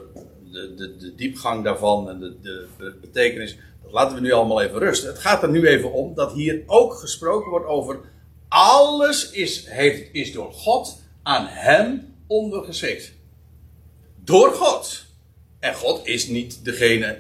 [0.53, 4.63] de, de, de, diepgang daarvan en de, de, de, betekenis, dat laten we nu allemaal
[4.63, 5.09] even rusten.
[5.09, 8.01] Het gaat er nu even om dat hier ook gesproken wordt over
[8.49, 13.13] alles is, heeft, is door God aan hem ondergeschikt.
[14.25, 15.05] Door God.
[15.59, 17.19] En God is niet degene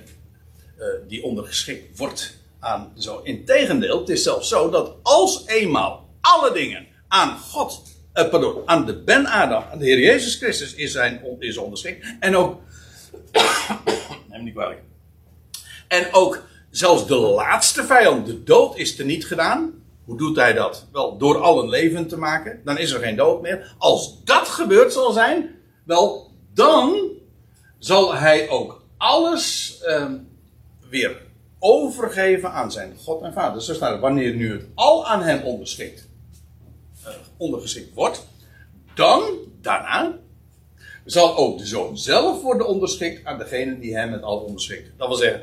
[0.80, 3.20] uh, die ondergeschikt wordt aan zo.
[3.22, 7.82] Integendeel, het is zelfs zo dat als eenmaal alle dingen aan God,
[8.14, 12.06] uh, pardon, aan de Ben Adam, aan de Heer Jezus Christus is, zijn, is onderschikt.
[12.20, 12.60] En ook,
[14.28, 14.82] neem niet kwalijk.
[15.88, 19.82] En ook zelfs de laatste vijand, de dood, is er niet gedaan.
[20.04, 20.86] Hoe doet hij dat?
[20.92, 22.60] Wel, door allen levend te maken.
[22.64, 23.74] Dan is er geen dood meer.
[23.78, 25.50] Als dat gebeurd zal zijn,
[25.84, 27.10] wel, dan
[27.78, 30.12] zal hij ook alles uh,
[30.90, 31.22] weer
[31.58, 33.62] overgeven aan zijn God en Vader.
[33.62, 36.08] Zo staat wanneer nu het al aan hem onderschikt,
[37.06, 38.26] uh, ondergeschikt wordt,
[38.94, 39.22] dan,
[39.60, 40.18] daarna,
[41.04, 44.90] zal ook de zoon zelf worden onderschikt aan degene die hem het al onderschikt.
[44.96, 45.42] Dat wil zeggen,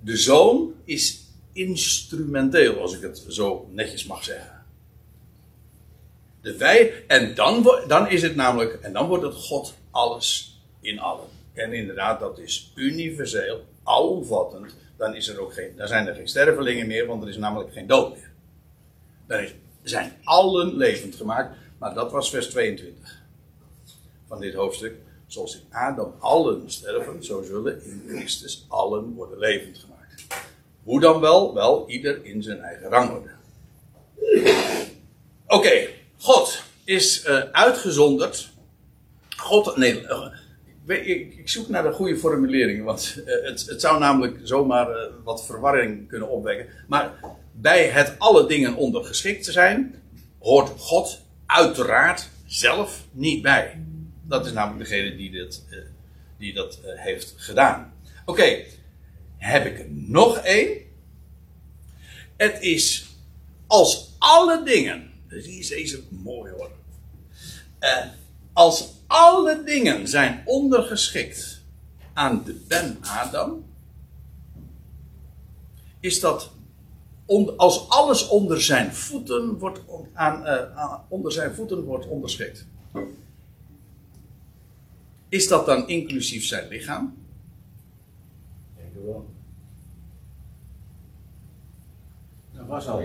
[0.00, 4.64] de zoon is instrumenteel, als ik het zo netjes mag zeggen.
[6.40, 10.98] De wij, en dan, dan is het namelijk, en dan wordt het God alles in
[10.98, 11.28] allen.
[11.52, 14.74] En inderdaad, dat is universeel, alomvattend.
[14.96, 17.72] Dan, is er ook geen, dan zijn er geen stervelingen meer, want er is namelijk
[17.72, 18.30] geen dood meer.
[19.26, 19.46] Dan
[19.82, 23.22] zijn allen levend gemaakt, maar dat was vers 22
[24.28, 24.94] van dit hoofdstuk.
[25.26, 30.24] Zoals in Adam allen sterven, zo zullen in Christus allen worden levend gemaakt.
[30.82, 31.54] Hoe dan wel?
[31.54, 33.30] Wel, ieder in zijn eigen rangorde.
[35.46, 38.50] Oké, God is uh, uitgezonderd.
[39.36, 40.26] God, nee, uh,
[40.86, 44.88] ik, ik, zoek naar de goede formulering, want uh, het, het, zou namelijk zomaar
[45.24, 46.66] wat verwarring kunnen opwekken.
[46.88, 47.12] Maar
[47.52, 50.02] bij het alle dingen ondergeschikt te zijn,
[50.38, 53.80] hoort God uiteraard zelf niet bij.
[54.22, 55.64] Dat is namelijk degene die, dit,
[56.38, 57.92] die dat heeft gedaan.
[58.24, 58.64] Oké,
[59.36, 60.78] heb ik er nog één.
[62.36, 63.06] Het is
[63.66, 65.10] als alle dingen.
[65.28, 66.70] Dus hier is deze mooi hoor.
[68.52, 71.62] Als alle dingen zijn ondergeschikt
[72.12, 73.64] aan de Ben Adam.
[76.00, 76.50] Is dat
[77.56, 79.80] als alles onder zijn voeten wordt,
[80.12, 82.66] aan, uh, onder zijn voeten wordt onderschikt.
[85.28, 87.16] Is dat dan inclusief zijn lichaam?
[88.76, 89.26] Denk ik wel.
[92.52, 93.02] Dat was al.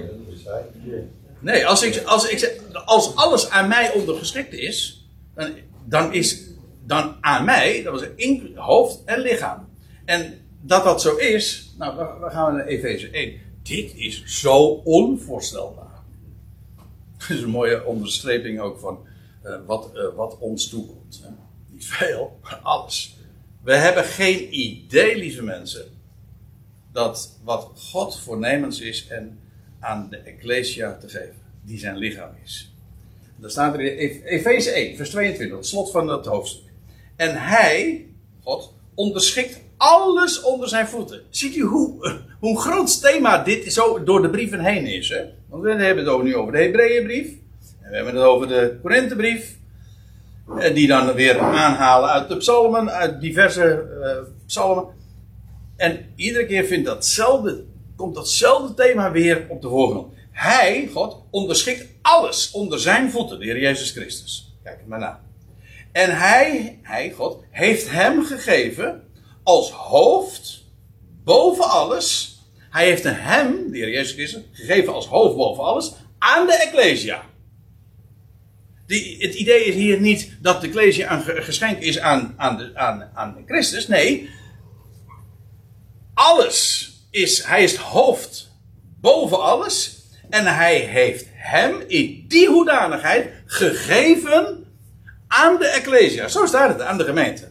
[1.39, 5.51] Nee, als, ik, als, ik, als alles aan mij ondergeschikt is, dan,
[5.86, 6.50] dan is
[6.86, 9.68] dan aan mij, dat was in, hoofd en lichaam.
[10.06, 13.40] En dat dat zo is, nou, dan gaan we naar Efeze 1.
[13.64, 15.88] Dit is zo onvoorstelbaar.
[17.18, 19.08] Dat is een mooie onderstreping ook van
[19.44, 21.22] uh, wat, uh, wat ons toekomt.
[21.24, 21.30] Hè?
[21.68, 23.18] Niet veel, maar alles.
[23.64, 25.86] We hebben geen idee, lieve mensen,
[26.92, 29.40] dat wat God voornemens is en
[29.80, 32.74] aan de Ecclesia te geven, die zijn lichaam is.
[33.42, 36.72] Daar staat er in Efeze 1, vers 22, het slot van dat hoofdstuk.
[37.16, 38.06] En hij,
[38.44, 41.22] God, onderschikt alles onder zijn voeten.
[41.30, 45.10] Ziet u hoe, hoe groot thema dit zo door de brieven heen is?
[45.10, 45.24] Hè?
[45.50, 47.28] Want we hebben het nu over de Hebreeënbrief.
[47.82, 49.58] En we hebben het over de Korinthebrief.
[50.74, 54.86] Die dan weer aanhalen uit de psalmen, uit diverse uh, psalmen.
[55.76, 57.64] En iedere keer vindt datzelfde,
[57.96, 60.14] komt datzelfde thema weer op de voorgrond.
[60.32, 64.54] Hij, God, onderschikt alles onder zijn voeten, de Heer Jezus Christus.
[64.64, 65.22] Kijk het maar na.
[65.92, 69.04] En hij, hij, God, heeft hem gegeven
[69.44, 70.64] als hoofd
[71.24, 72.40] boven alles.
[72.70, 77.24] Hij heeft hem, de Heer Jezus Christus, gegeven als hoofd boven alles aan de Ecclesia.
[78.86, 82.72] Die, het idee is hier niet dat de Ecclesia een geschenk is aan, aan, de,
[82.76, 83.88] aan, aan Christus.
[83.88, 84.30] Nee,
[86.14, 88.52] alles is, hij is het hoofd
[89.02, 89.99] boven alles.
[90.30, 94.66] En hij heeft hem in die hoedanigheid gegeven
[95.28, 96.28] aan de Ecclesia.
[96.28, 97.48] Zo staat het, aan de gemeente.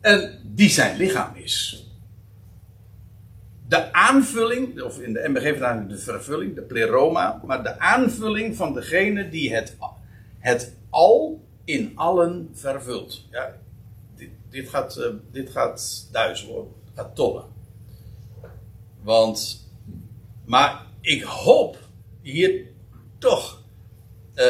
[0.00, 1.84] En die zijn lichaam is.
[3.68, 8.74] De aanvulling, of in de MBG vertaling de vervulling, de pleroma, maar de aanvulling van
[8.74, 9.76] degene die het,
[10.38, 13.26] het al in allen vervult.
[13.30, 13.52] Ja,
[14.16, 16.08] dit, dit gaat, uh, dit gaat
[16.94, 17.44] gaat tollen.
[19.02, 19.68] Want,
[20.44, 21.78] maar ik hoop
[22.22, 22.66] hier
[23.18, 23.62] toch,
[24.34, 24.44] uh,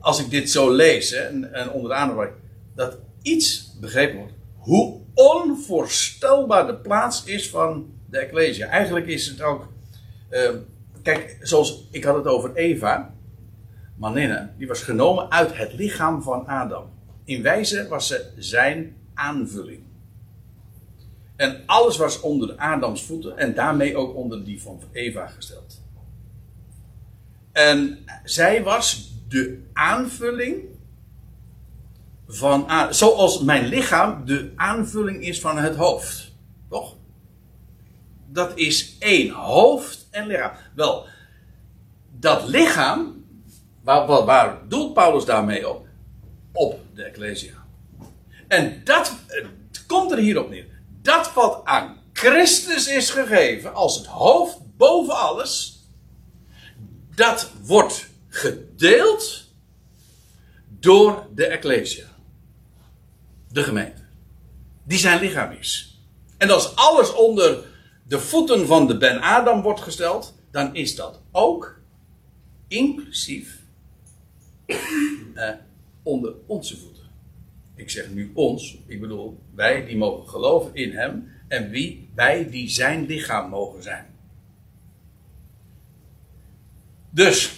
[0.00, 2.30] als ik dit zo lees hè, en, en onder de aandacht,
[2.74, 8.66] dat iets begrepen wordt hoe onvoorstelbaar de plaats is van de Ecclesia.
[8.66, 9.68] Eigenlijk is het ook.
[10.28, 10.50] eh,
[11.02, 13.14] kijk, zoals ik had het over Eva.
[13.96, 16.90] Maninne, die was genomen uit het lichaam van Adam.
[17.24, 19.82] In wijze was ze zijn aanvulling.
[21.42, 25.82] En alles was onder Adams voeten en daarmee ook onder die van Eva gesteld.
[27.52, 30.62] En zij was de aanvulling
[32.26, 32.66] van.
[32.90, 36.32] Zoals mijn lichaam de aanvulling is van het hoofd.
[36.68, 36.96] Toch?
[38.26, 40.52] Dat is één hoofd en lichaam.
[40.74, 41.06] Wel,
[42.18, 43.24] dat lichaam,
[43.80, 45.86] waar, waar, waar doelt Paulus daarmee op?
[46.52, 47.64] Op de Ecclesia.
[48.48, 49.46] En dat eh,
[49.86, 50.70] komt er hierop neer.
[51.02, 55.80] Dat wat aan Christus is gegeven als het hoofd boven alles,
[57.14, 59.44] dat wordt gedeeld
[60.68, 62.06] door de Ecclesia.
[63.48, 64.02] De gemeente.
[64.84, 66.00] Die zijn lichaam is.
[66.38, 67.64] En als alles onder
[68.06, 71.80] de voeten van de Ben Adam wordt gesteld, dan is dat ook
[72.68, 73.60] inclusief
[75.34, 75.50] eh,
[76.02, 76.91] onder onze voeten.
[77.74, 82.50] Ik zeg nu ons, ik bedoel wij die mogen geloven in hem en wie wij
[82.50, 84.06] die zijn lichaam mogen zijn.
[87.10, 87.52] Dus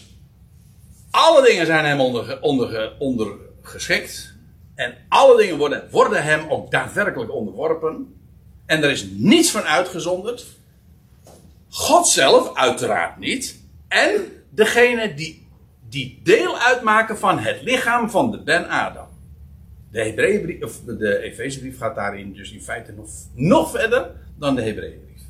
[1.11, 4.35] alle dingen zijn hem onder, onder, ondergeschikt.
[4.75, 8.15] En alle dingen worden, worden hem ook daadwerkelijk onderworpen.
[8.67, 10.47] En er is niets van uitgezonderd.
[11.69, 13.61] God zelf uiteraard niet.
[13.89, 15.47] En degene die,
[15.89, 19.04] die deel uitmaken van het lichaam van de Ben Adam.
[19.95, 24.63] De, Hebreeënbrief- of de Efezebrief gaat daarin dus in feite nog, nog verder dan de
[24.63, 25.23] Hebreeënbrief.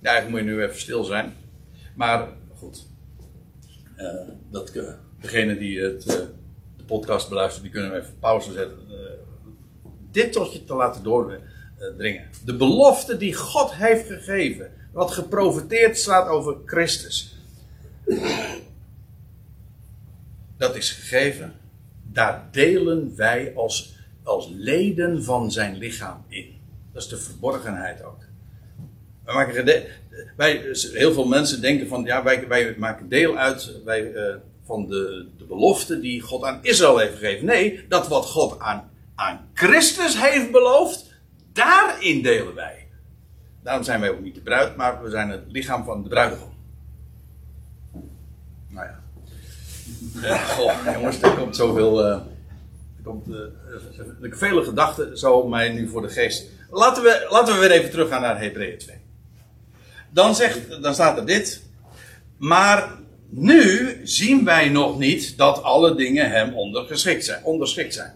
[0.00, 1.32] Ja, eigenlijk moet nu even stil zijn.
[1.94, 2.86] Maar goed.
[3.96, 6.14] Eh, dat, eh, degene die het, eh,
[6.76, 8.78] de podcast beluistert, die kunnen even pauze zetten.
[10.10, 12.28] Dit tot je te laten doordringen.
[12.44, 14.81] De belofte die God heeft gegeven.
[14.92, 17.36] Wat geprofeteerd staat over Christus.
[20.56, 21.54] Dat is gegeven.
[22.02, 26.60] Daar delen wij als, als leden van zijn lichaam in.
[26.92, 28.20] Dat is de verborgenheid ook.
[29.24, 29.64] Wij maken
[30.36, 34.34] wij, heel veel mensen denken van ja, wij, wij maken deel uit wij, eh,
[34.64, 37.46] van de, de belofte die God aan Israël heeft gegeven.
[37.46, 41.04] Nee, dat wat God aan, aan Christus heeft beloofd,
[41.52, 42.81] daarin delen wij.
[43.62, 46.52] Daarom zijn wij ook niet de bruid, maar we zijn het lichaam van de bruidegom.
[48.68, 49.00] Nou ja.
[50.56, 52.04] Goh, jongens, er komt zoveel.
[52.04, 52.10] eh,
[52.96, 53.26] er komt
[54.22, 56.50] eh, vele gedachten zo mij nu voor de geest.
[56.70, 58.96] Laten we, laten we weer even teruggaan naar Hebreeën 2.
[60.10, 61.62] Dan, zegt, dan staat er dit.
[62.36, 62.98] Maar
[63.28, 68.12] nu zien wij nog niet dat alle dingen hem ondergeschikt zijn, onderschikt zijn.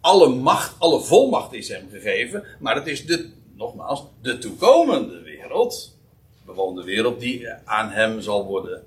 [0.00, 5.98] Alle macht, alle volmacht is hem gegeven, maar het is de, nogmaals, de toekomende wereld,
[6.46, 8.82] bewoonde wereld, die aan hem zal worden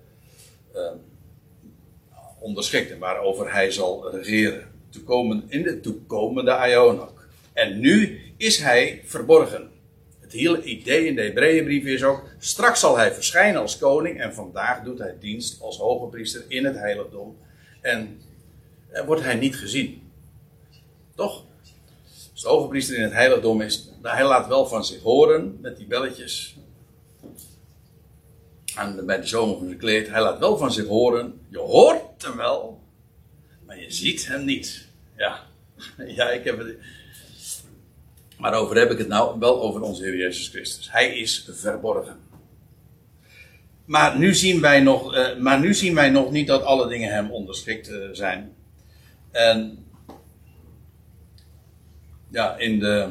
[0.74, 0.92] eh,
[2.40, 4.72] onderschikt en waarover hij zal regeren.
[4.90, 7.28] Toekomen, in de toekomende aion ook.
[7.54, 9.72] En nu is hij verborgen.
[10.20, 14.34] Het hele idee in de Hebreeënbrief is ook: straks zal hij verschijnen als koning en
[14.34, 17.38] vandaag doet hij dienst als hoge priester in het heiligdom.
[17.82, 18.22] En
[18.90, 20.12] eh, wordt hij niet gezien.
[21.16, 21.44] Toch?
[22.44, 25.88] De hoge priester in het heiligdom is, hij laat wel van zich horen met die
[25.88, 26.58] belletjes.
[28.76, 31.42] En bij de zomer van zijn kleed, hij laat wel van zich horen.
[31.50, 32.82] Je hoort hem wel,
[33.66, 34.88] maar je ziet hem niet.
[35.18, 35.40] Ja,
[36.18, 36.78] ja ik heb het.
[38.38, 40.92] Maar over heb ik het nou wel over onze Heer Jezus Christus.
[40.92, 42.18] Hij is verborgen.
[43.86, 47.14] Maar nu zien wij nog, eh, maar nu zien wij nog niet dat alle dingen
[47.14, 48.56] hem onderschikt eh, zijn.
[49.32, 49.83] En
[52.34, 53.08] ja, in de.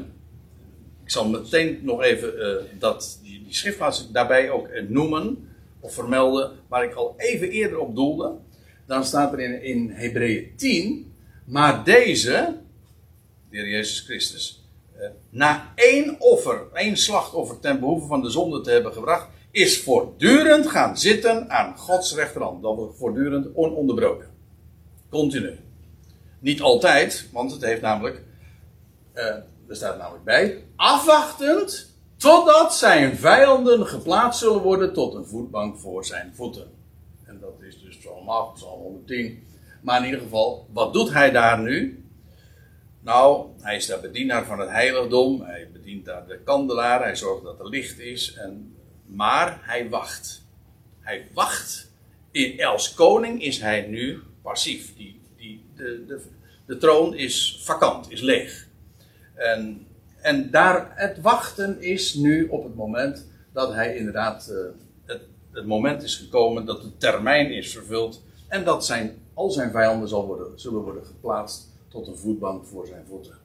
[1.04, 5.48] Ik zal meteen nog even eh, dat, die, die schriftplaats daarbij ook eh, noemen
[5.80, 8.32] of vermelden, waar ik al even eerder op doelde.
[8.86, 11.12] Dan staat er in, in Hebreeën 10,
[11.44, 12.56] maar deze,
[13.50, 14.64] de Heer Jezus Christus,
[14.96, 19.80] eh, na één offer, één slachtoffer ten behoeve van de zonde te hebben gebracht, is
[19.80, 22.62] voortdurend gaan zitten aan Gods rechterhand.
[22.62, 24.28] Dat wordt voortdurend ononderbroken.
[25.10, 25.58] Continu.
[26.38, 28.22] Niet altijd, want het heeft namelijk,
[29.12, 29.24] eh,
[29.68, 36.04] er staat namelijk bij, afwachtend totdat zijn vijanden geplaatst zullen worden tot een voetbank voor
[36.04, 36.70] zijn voeten.
[37.24, 39.42] En dat is dus Psalm 8, Psalm 110.
[39.82, 42.04] Maar in ieder geval, wat doet hij daar nu?
[43.00, 45.42] Nou, hij is daar bedienaar van het heiligdom.
[45.42, 47.02] Hij bedient daar de kandelaar.
[47.02, 48.34] Hij zorgt dat er licht is.
[48.34, 50.46] En, maar hij wacht.
[51.00, 51.90] Hij wacht.
[52.30, 54.96] In, als koning is hij nu passief.
[54.96, 56.22] Die, Die, de, de,
[56.66, 58.70] de troon is vakant, is leeg.
[59.43, 59.86] En,
[60.20, 64.59] en daar, het wachten is nu op het moment dat hij inderdaad, uh,
[65.05, 68.22] het, het moment is gekomen dat de termijn is vervuld.
[68.49, 72.86] En dat zijn, al zijn vijanden zal worden, zullen worden geplaatst tot een voetbank voor
[72.86, 73.38] zijn voeten.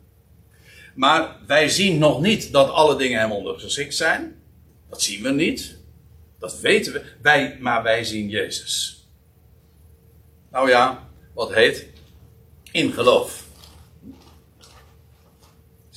[0.95, 4.36] Maar wij zien nog niet dat alle dingen hem ondergeschikt zijn.
[4.89, 5.78] Dat zien we niet.
[6.39, 7.04] Dat weten we.
[7.22, 9.06] Wij, maar wij zien Jezus.
[10.52, 11.88] Nou ja, wat heet?
[12.72, 13.47] In geloof.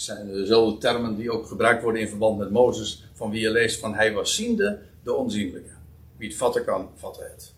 [0.01, 3.80] Zijn dezelfde termen die ook gebruikt worden in verband met Mozes, van wie je leest
[3.80, 5.70] van hij was ziende de onzienlijke.
[6.16, 7.55] Wie het vatten kan, vatten het.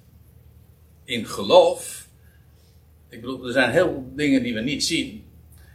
[1.04, 2.08] In geloof.
[3.08, 5.24] Ik bedoel, er zijn heel veel dingen die we niet zien.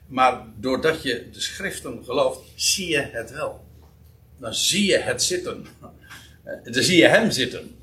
[0.08, 3.66] Maar doordat je de schriften gelooft, zie je het wel.
[4.38, 5.66] Dan zie je het zitten.
[6.64, 7.76] Dan zie je hem zitten.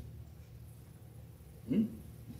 [1.67, 1.79] Hm?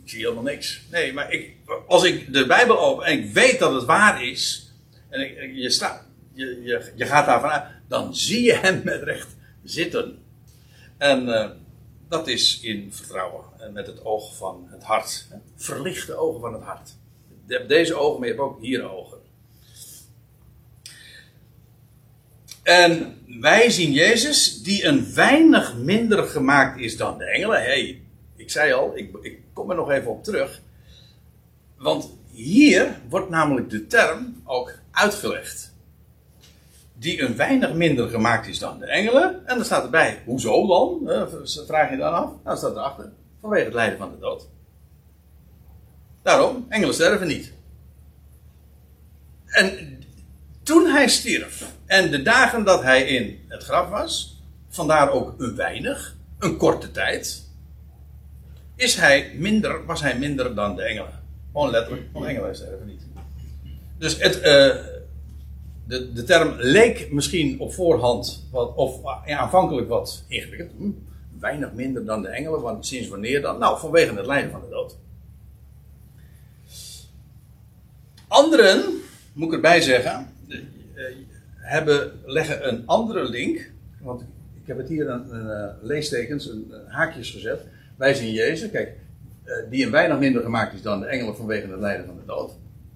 [0.04, 0.82] Ik zie helemaal niks.
[0.92, 1.56] Nee, maar ik,
[1.88, 4.72] als ik de Bijbel open en ik weet dat het waar is,
[5.10, 6.05] en ik, je, staat,
[6.36, 10.24] je, je, gaat daarvan uit, dan zie je hem met recht zitten.
[10.98, 11.50] En uh,
[12.08, 15.28] dat is in vertrouwen en met het oog van het hart.
[15.56, 16.96] Verlichte ogen van het hart.
[17.48, 19.18] Je hebt deze ogen, maar je hebt ook hier ogen.
[22.64, 27.62] En wij zien Jezus, die een weinig minder gemaakt is dan de engelen.
[27.62, 28.02] hey,
[28.36, 30.62] ik zei al, ik, ik kom er nog even op terug.
[31.78, 35.75] Want hier wordt namelijk de term ook uitgelegd.
[36.98, 39.48] Die een weinig minder gemaakt is dan de engelen.
[39.48, 41.10] En dan staat erbij, hoezo dan?
[41.10, 41.24] Eh,
[41.68, 42.30] vraag je dan af.
[42.44, 44.48] Nou, staat erachter, vanwege het lijden van de dood.
[46.22, 47.54] Daarom, engelen sterven niet.
[49.46, 50.00] En
[50.64, 55.56] toen hij stierf en de dagen dat hij in het graf was, vandaar ook een
[55.56, 57.50] weinig, een korte tijd,
[58.76, 61.24] is hij minder, was hij minder dan de engelen.
[61.52, 63.02] Gewoon letterlijk, van engelen sterven niet.
[63.98, 64.76] Dus het, uh,
[65.88, 70.72] de, de term leek misschien op voorhand, wat, of ja, aanvankelijk wat ingewikkeld.
[70.78, 70.90] Hm,
[71.40, 73.60] weinig minder dan de engelen, want sinds wanneer dan?
[73.60, 74.98] Nou, vanwege het lijden van de dood.
[78.28, 78.84] Anderen,
[79.34, 80.58] moet ik erbij zeggen, uh,
[81.56, 83.72] hebben, leggen een andere link.
[84.02, 84.22] Want
[84.54, 85.26] ik heb het hier een,
[85.82, 87.62] leestekens, een, haakjes gezet.
[87.96, 88.92] Wij zien Jezus, kijk,
[89.70, 92.52] die een weinig minder gemaakt is dan de engelen vanwege het lijden van de dood.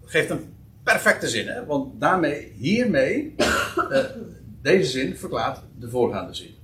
[0.05, 1.65] Geeft een perfecte zin, hè?
[1.65, 4.05] want daarmee, hiermee, uh,
[4.61, 6.55] deze zin verklaart de voorgaande zin.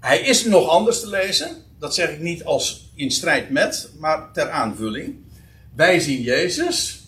[0.00, 4.32] Hij is nog anders te lezen, dat zeg ik niet als in strijd met, maar
[4.32, 5.16] ter aanvulling.
[5.74, 7.04] Wij zien Jezus,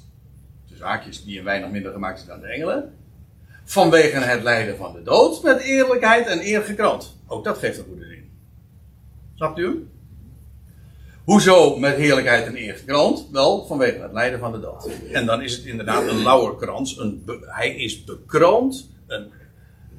[0.75, 2.95] zaakjes die een weinig minder gemaakt is dan de engelen.
[3.65, 7.17] Vanwege het lijden van de dood met eerlijkheid en eer gekroond.
[7.27, 8.31] Ook dat geeft een goede zin.
[9.35, 9.91] Snapt u hem?
[11.25, 13.29] Hoezo met heerlijkheid en eer gekroond?
[13.33, 14.89] Wel, vanwege het lijden van de dood.
[15.13, 16.99] En dan is het inderdaad een lauwerkrans.
[16.99, 19.31] Een hij is bekroond een,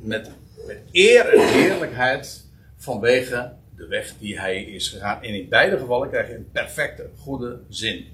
[0.01, 0.31] met,
[0.67, 2.45] met eer en heerlijkheid
[2.77, 5.23] vanwege de weg die hij is gegaan.
[5.23, 8.05] En in beide gevallen krijg je een perfecte, goede zin.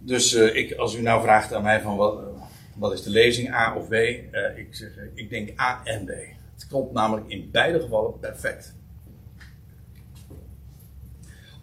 [0.00, 2.18] Dus uh, ik, als u nou vraagt aan mij van wat,
[2.76, 3.92] wat is de lezing, A of B?
[3.92, 4.18] Uh,
[4.56, 6.10] ik, zeg, ik denk A en B.
[6.54, 8.74] Het klopt namelijk in beide gevallen perfect.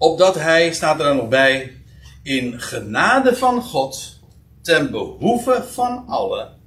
[0.01, 1.81] Opdat hij, staat er dan nog bij,
[2.23, 4.19] in genade van God
[4.61, 6.57] ten behoeve van allen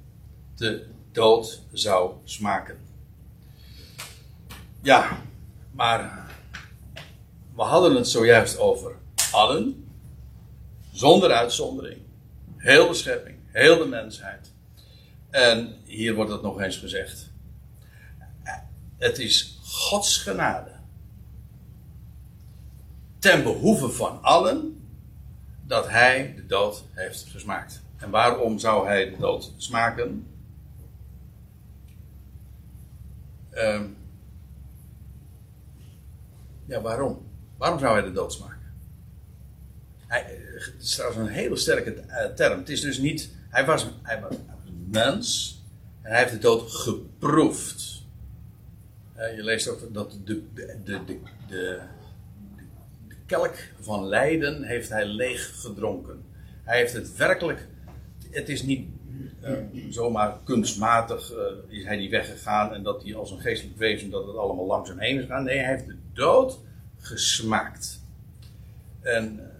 [0.55, 2.77] de dood zou smaken.
[4.81, 5.21] Ja,
[5.71, 6.27] maar
[7.55, 8.95] we hadden het zojuist over
[9.31, 9.87] allen
[10.91, 12.01] zonder uitzondering.
[12.57, 14.51] Heel de schepping, heel de mensheid.
[15.29, 17.31] En hier wordt het nog eens gezegd.
[18.97, 20.74] Het is Gods genade.
[23.25, 24.87] Ten behoeve van allen
[25.61, 27.81] dat hij de dood heeft gesmaakt.
[27.97, 30.27] En waarom zou hij de dood smaken?
[33.53, 33.97] Um,
[36.65, 37.25] ja, waarom?
[37.57, 38.73] Waarom zou hij de dood smaken?
[40.07, 40.21] Hij,
[40.75, 42.59] het is trouwens een hele sterke eh, term.
[42.59, 43.29] Het is dus niet.
[43.49, 45.59] Hij was, hij was een mens.
[46.01, 48.03] En hij heeft de dood geproefd.
[49.15, 51.81] je leest ook dat de, de, de, de,
[53.25, 56.23] kelk van lijden heeft hij leeg gedronken.
[56.63, 57.67] Hij heeft het werkelijk.
[58.31, 58.87] Het is niet
[59.43, 59.57] uh,
[59.89, 64.27] zomaar kunstmatig uh, is hij die weggegaan en dat hij als een geestelijk wezen dat
[64.27, 65.43] het allemaal langzaam heen is gegaan.
[65.43, 66.59] Nee, hij heeft de dood
[66.97, 68.03] gesmaakt.
[69.01, 69.51] En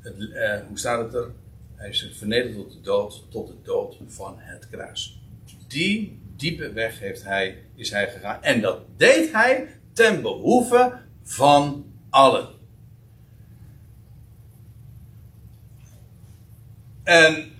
[0.00, 1.30] het, uh, hoe staat het er?
[1.74, 5.20] Hij is vernederd tot de dood, tot de dood van het kruis.
[5.68, 8.42] Die diepe weg heeft hij, is hij gegaan.
[8.42, 12.48] En dat deed hij ten behoeve van allen.
[17.04, 17.52] En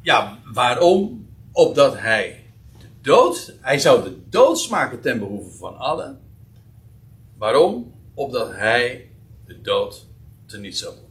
[0.00, 1.28] ja, waarom?
[1.52, 2.44] Opdat hij
[2.78, 6.20] de dood, hij zou de dood smaken ten behoeve van allen.
[7.36, 7.94] Waarom?
[8.14, 9.10] Opdat hij
[9.46, 10.06] de dood
[10.46, 11.04] teniet zou doen.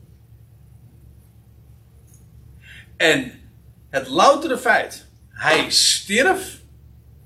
[2.98, 3.32] En
[3.90, 6.62] het loutere feit, hij stierf.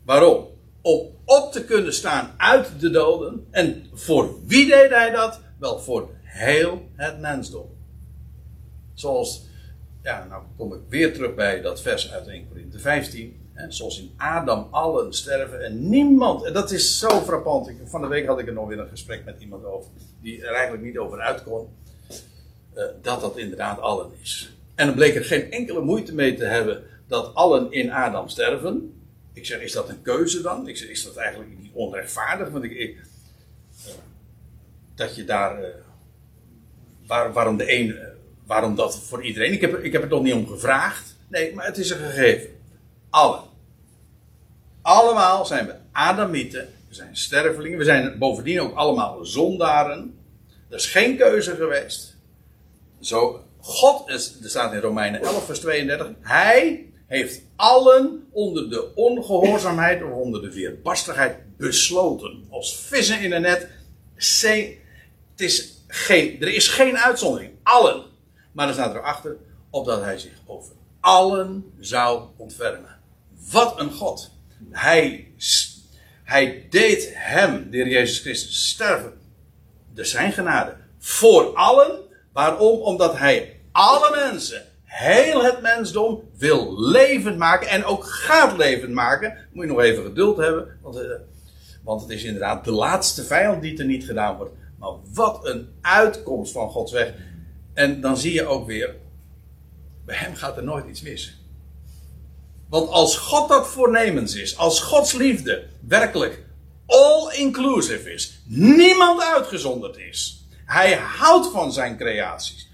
[0.05, 0.47] Waarom?
[0.81, 3.47] Om op te kunnen staan uit de doden.
[3.51, 5.41] En voor wie deed hij dat?
[5.59, 7.75] Wel voor heel het mensdom.
[8.93, 9.46] Zoals,
[10.07, 13.45] ja, nou kom ik weer terug bij dat vers uit 1 Corinthië 15.
[13.53, 16.43] Hè, zoals in Adam allen sterven en niemand.
[16.45, 17.67] En dat is zo frappant.
[17.69, 19.89] Ik, van de week had ik er nog weer een gesprek met iemand over.
[20.21, 21.67] Die er eigenlijk niet over uit kon.
[22.73, 24.53] eh, dat dat inderdaad allen is.
[24.75, 29.01] En dan bleek er geen enkele moeite mee te hebben dat allen in Adam sterven.
[29.33, 30.67] Ik zeg, is dat een keuze dan?
[30.67, 32.49] Ik zeg, is dat eigenlijk niet onrechtvaardig?
[32.49, 32.95] Want ik, eh,
[34.95, 35.63] dat je daar.
[35.63, 35.69] eh,
[37.07, 37.95] waar- waarom de een.
[38.47, 39.53] Waarom dat voor iedereen?
[39.53, 41.15] Ik heb, ik heb er toch niet om gevraagd.
[41.27, 42.49] Nee, maar het is een gegeven.
[43.09, 43.41] Allen.
[44.81, 46.73] Allemaal zijn we Adamieten.
[46.87, 47.77] We zijn stervelingen.
[47.77, 50.19] We zijn bovendien ook allemaal zondaren.
[50.69, 52.15] Er is geen keuze geweest.
[52.99, 56.07] Zo, God, is, er staat in Romeinen 11, vers 32.
[56.21, 62.47] Hij heeft allen onder de ongehoorzaamheid of onder de weerbarstigheid besloten.
[62.49, 63.67] Als vissen in een net.
[64.15, 67.51] Het is geen, er is geen uitzondering.
[67.63, 68.03] Allen.
[68.57, 69.37] Maar er staat erachter,
[69.69, 72.99] opdat hij zich over allen zou ontfermen.
[73.51, 74.31] Wat een God.
[74.69, 75.31] Hij,
[76.23, 79.13] hij deed hem, de Heer Jezus Christus, sterven.
[79.93, 80.75] De zijn genade.
[80.99, 81.99] Voor allen.
[82.33, 82.79] Waarom?
[82.79, 87.67] Omdat hij alle mensen, heel het mensdom, wil levend maken.
[87.67, 89.37] En ook gaat levend maken.
[89.51, 90.77] Moet je nog even geduld hebben.
[90.81, 91.09] Want, eh,
[91.83, 94.53] want het is inderdaad de laatste vijand die er niet gedaan wordt.
[94.79, 97.13] Maar wat een uitkomst van Gods weg.
[97.77, 98.95] En dan zie je ook weer.
[100.05, 101.41] Bij hem gaat er nooit iets mis.
[102.69, 106.43] Want als God dat voornemens is, als Gods liefde werkelijk
[106.85, 112.71] all-inclusive is, niemand uitgezonderd is, hij houdt van zijn creaties,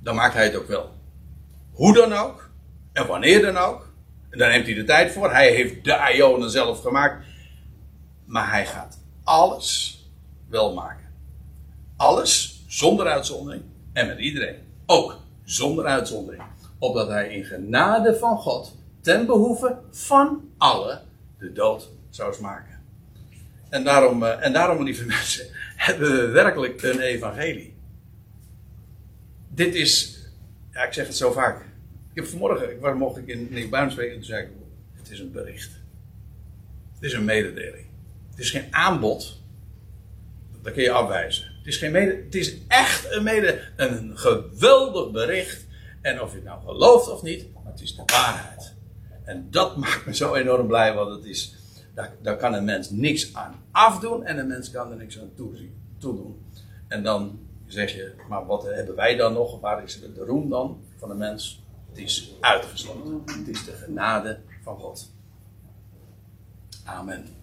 [0.00, 0.94] dan maakt hij het ook wel.
[1.72, 2.50] Hoe dan ook,
[2.92, 3.92] en wanneer dan ook,
[4.30, 7.26] en daar neemt hij de tijd voor, hij heeft de Ionen zelf gemaakt,
[8.24, 10.04] maar hij gaat alles
[10.48, 11.12] wel maken.
[11.96, 13.62] Alles zonder uitzondering
[13.92, 14.56] en met iedereen.
[14.86, 16.42] Ook zonder uitzondering.
[16.78, 21.02] Opdat hij in genade van God ten behoeve van allen
[21.38, 22.80] de dood zou smaken.
[23.68, 25.46] En daarom, eh, en daarom, lieve mensen,
[25.76, 27.74] hebben we werkelijk een evangelie.
[29.48, 30.20] Dit is,
[30.72, 31.60] ja, ik zeg het zo vaak.
[32.10, 34.50] Ik heb vanmorgen, was, mocht ik in Nieuw-Buin spreken, en toen zei ik,
[34.92, 35.70] het is een bericht.
[36.94, 37.86] Het is een mededeling.
[38.30, 39.40] Het is geen aanbod.
[40.62, 41.51] Dat kun je afwijzen.
[41.62, 45.66] Het is, geen mede, het is echt een, mede, een geweldig bericht.
[46.00, 48.74] En of je het nou gelooft of niet, het is de waarheid.
[49.24, 51.54] En dat maakt me zo enorm blij, want het is,
[51.94, 55.32] daar, daar kan een mens niks aan afdoen en een mens kan er niks aan
[55.98, 56.46] toedoen.
[56.88, 59.60] En dan zeg je, maar wat hebben wij dan nog?
[59.60, 61.62] Waar is de roem dan van de mens?
[61.88, 63.22] Het is uitgesloten.
[63.26, 65.12] Het is de genade van God.
[66.84, 67.40] Amen.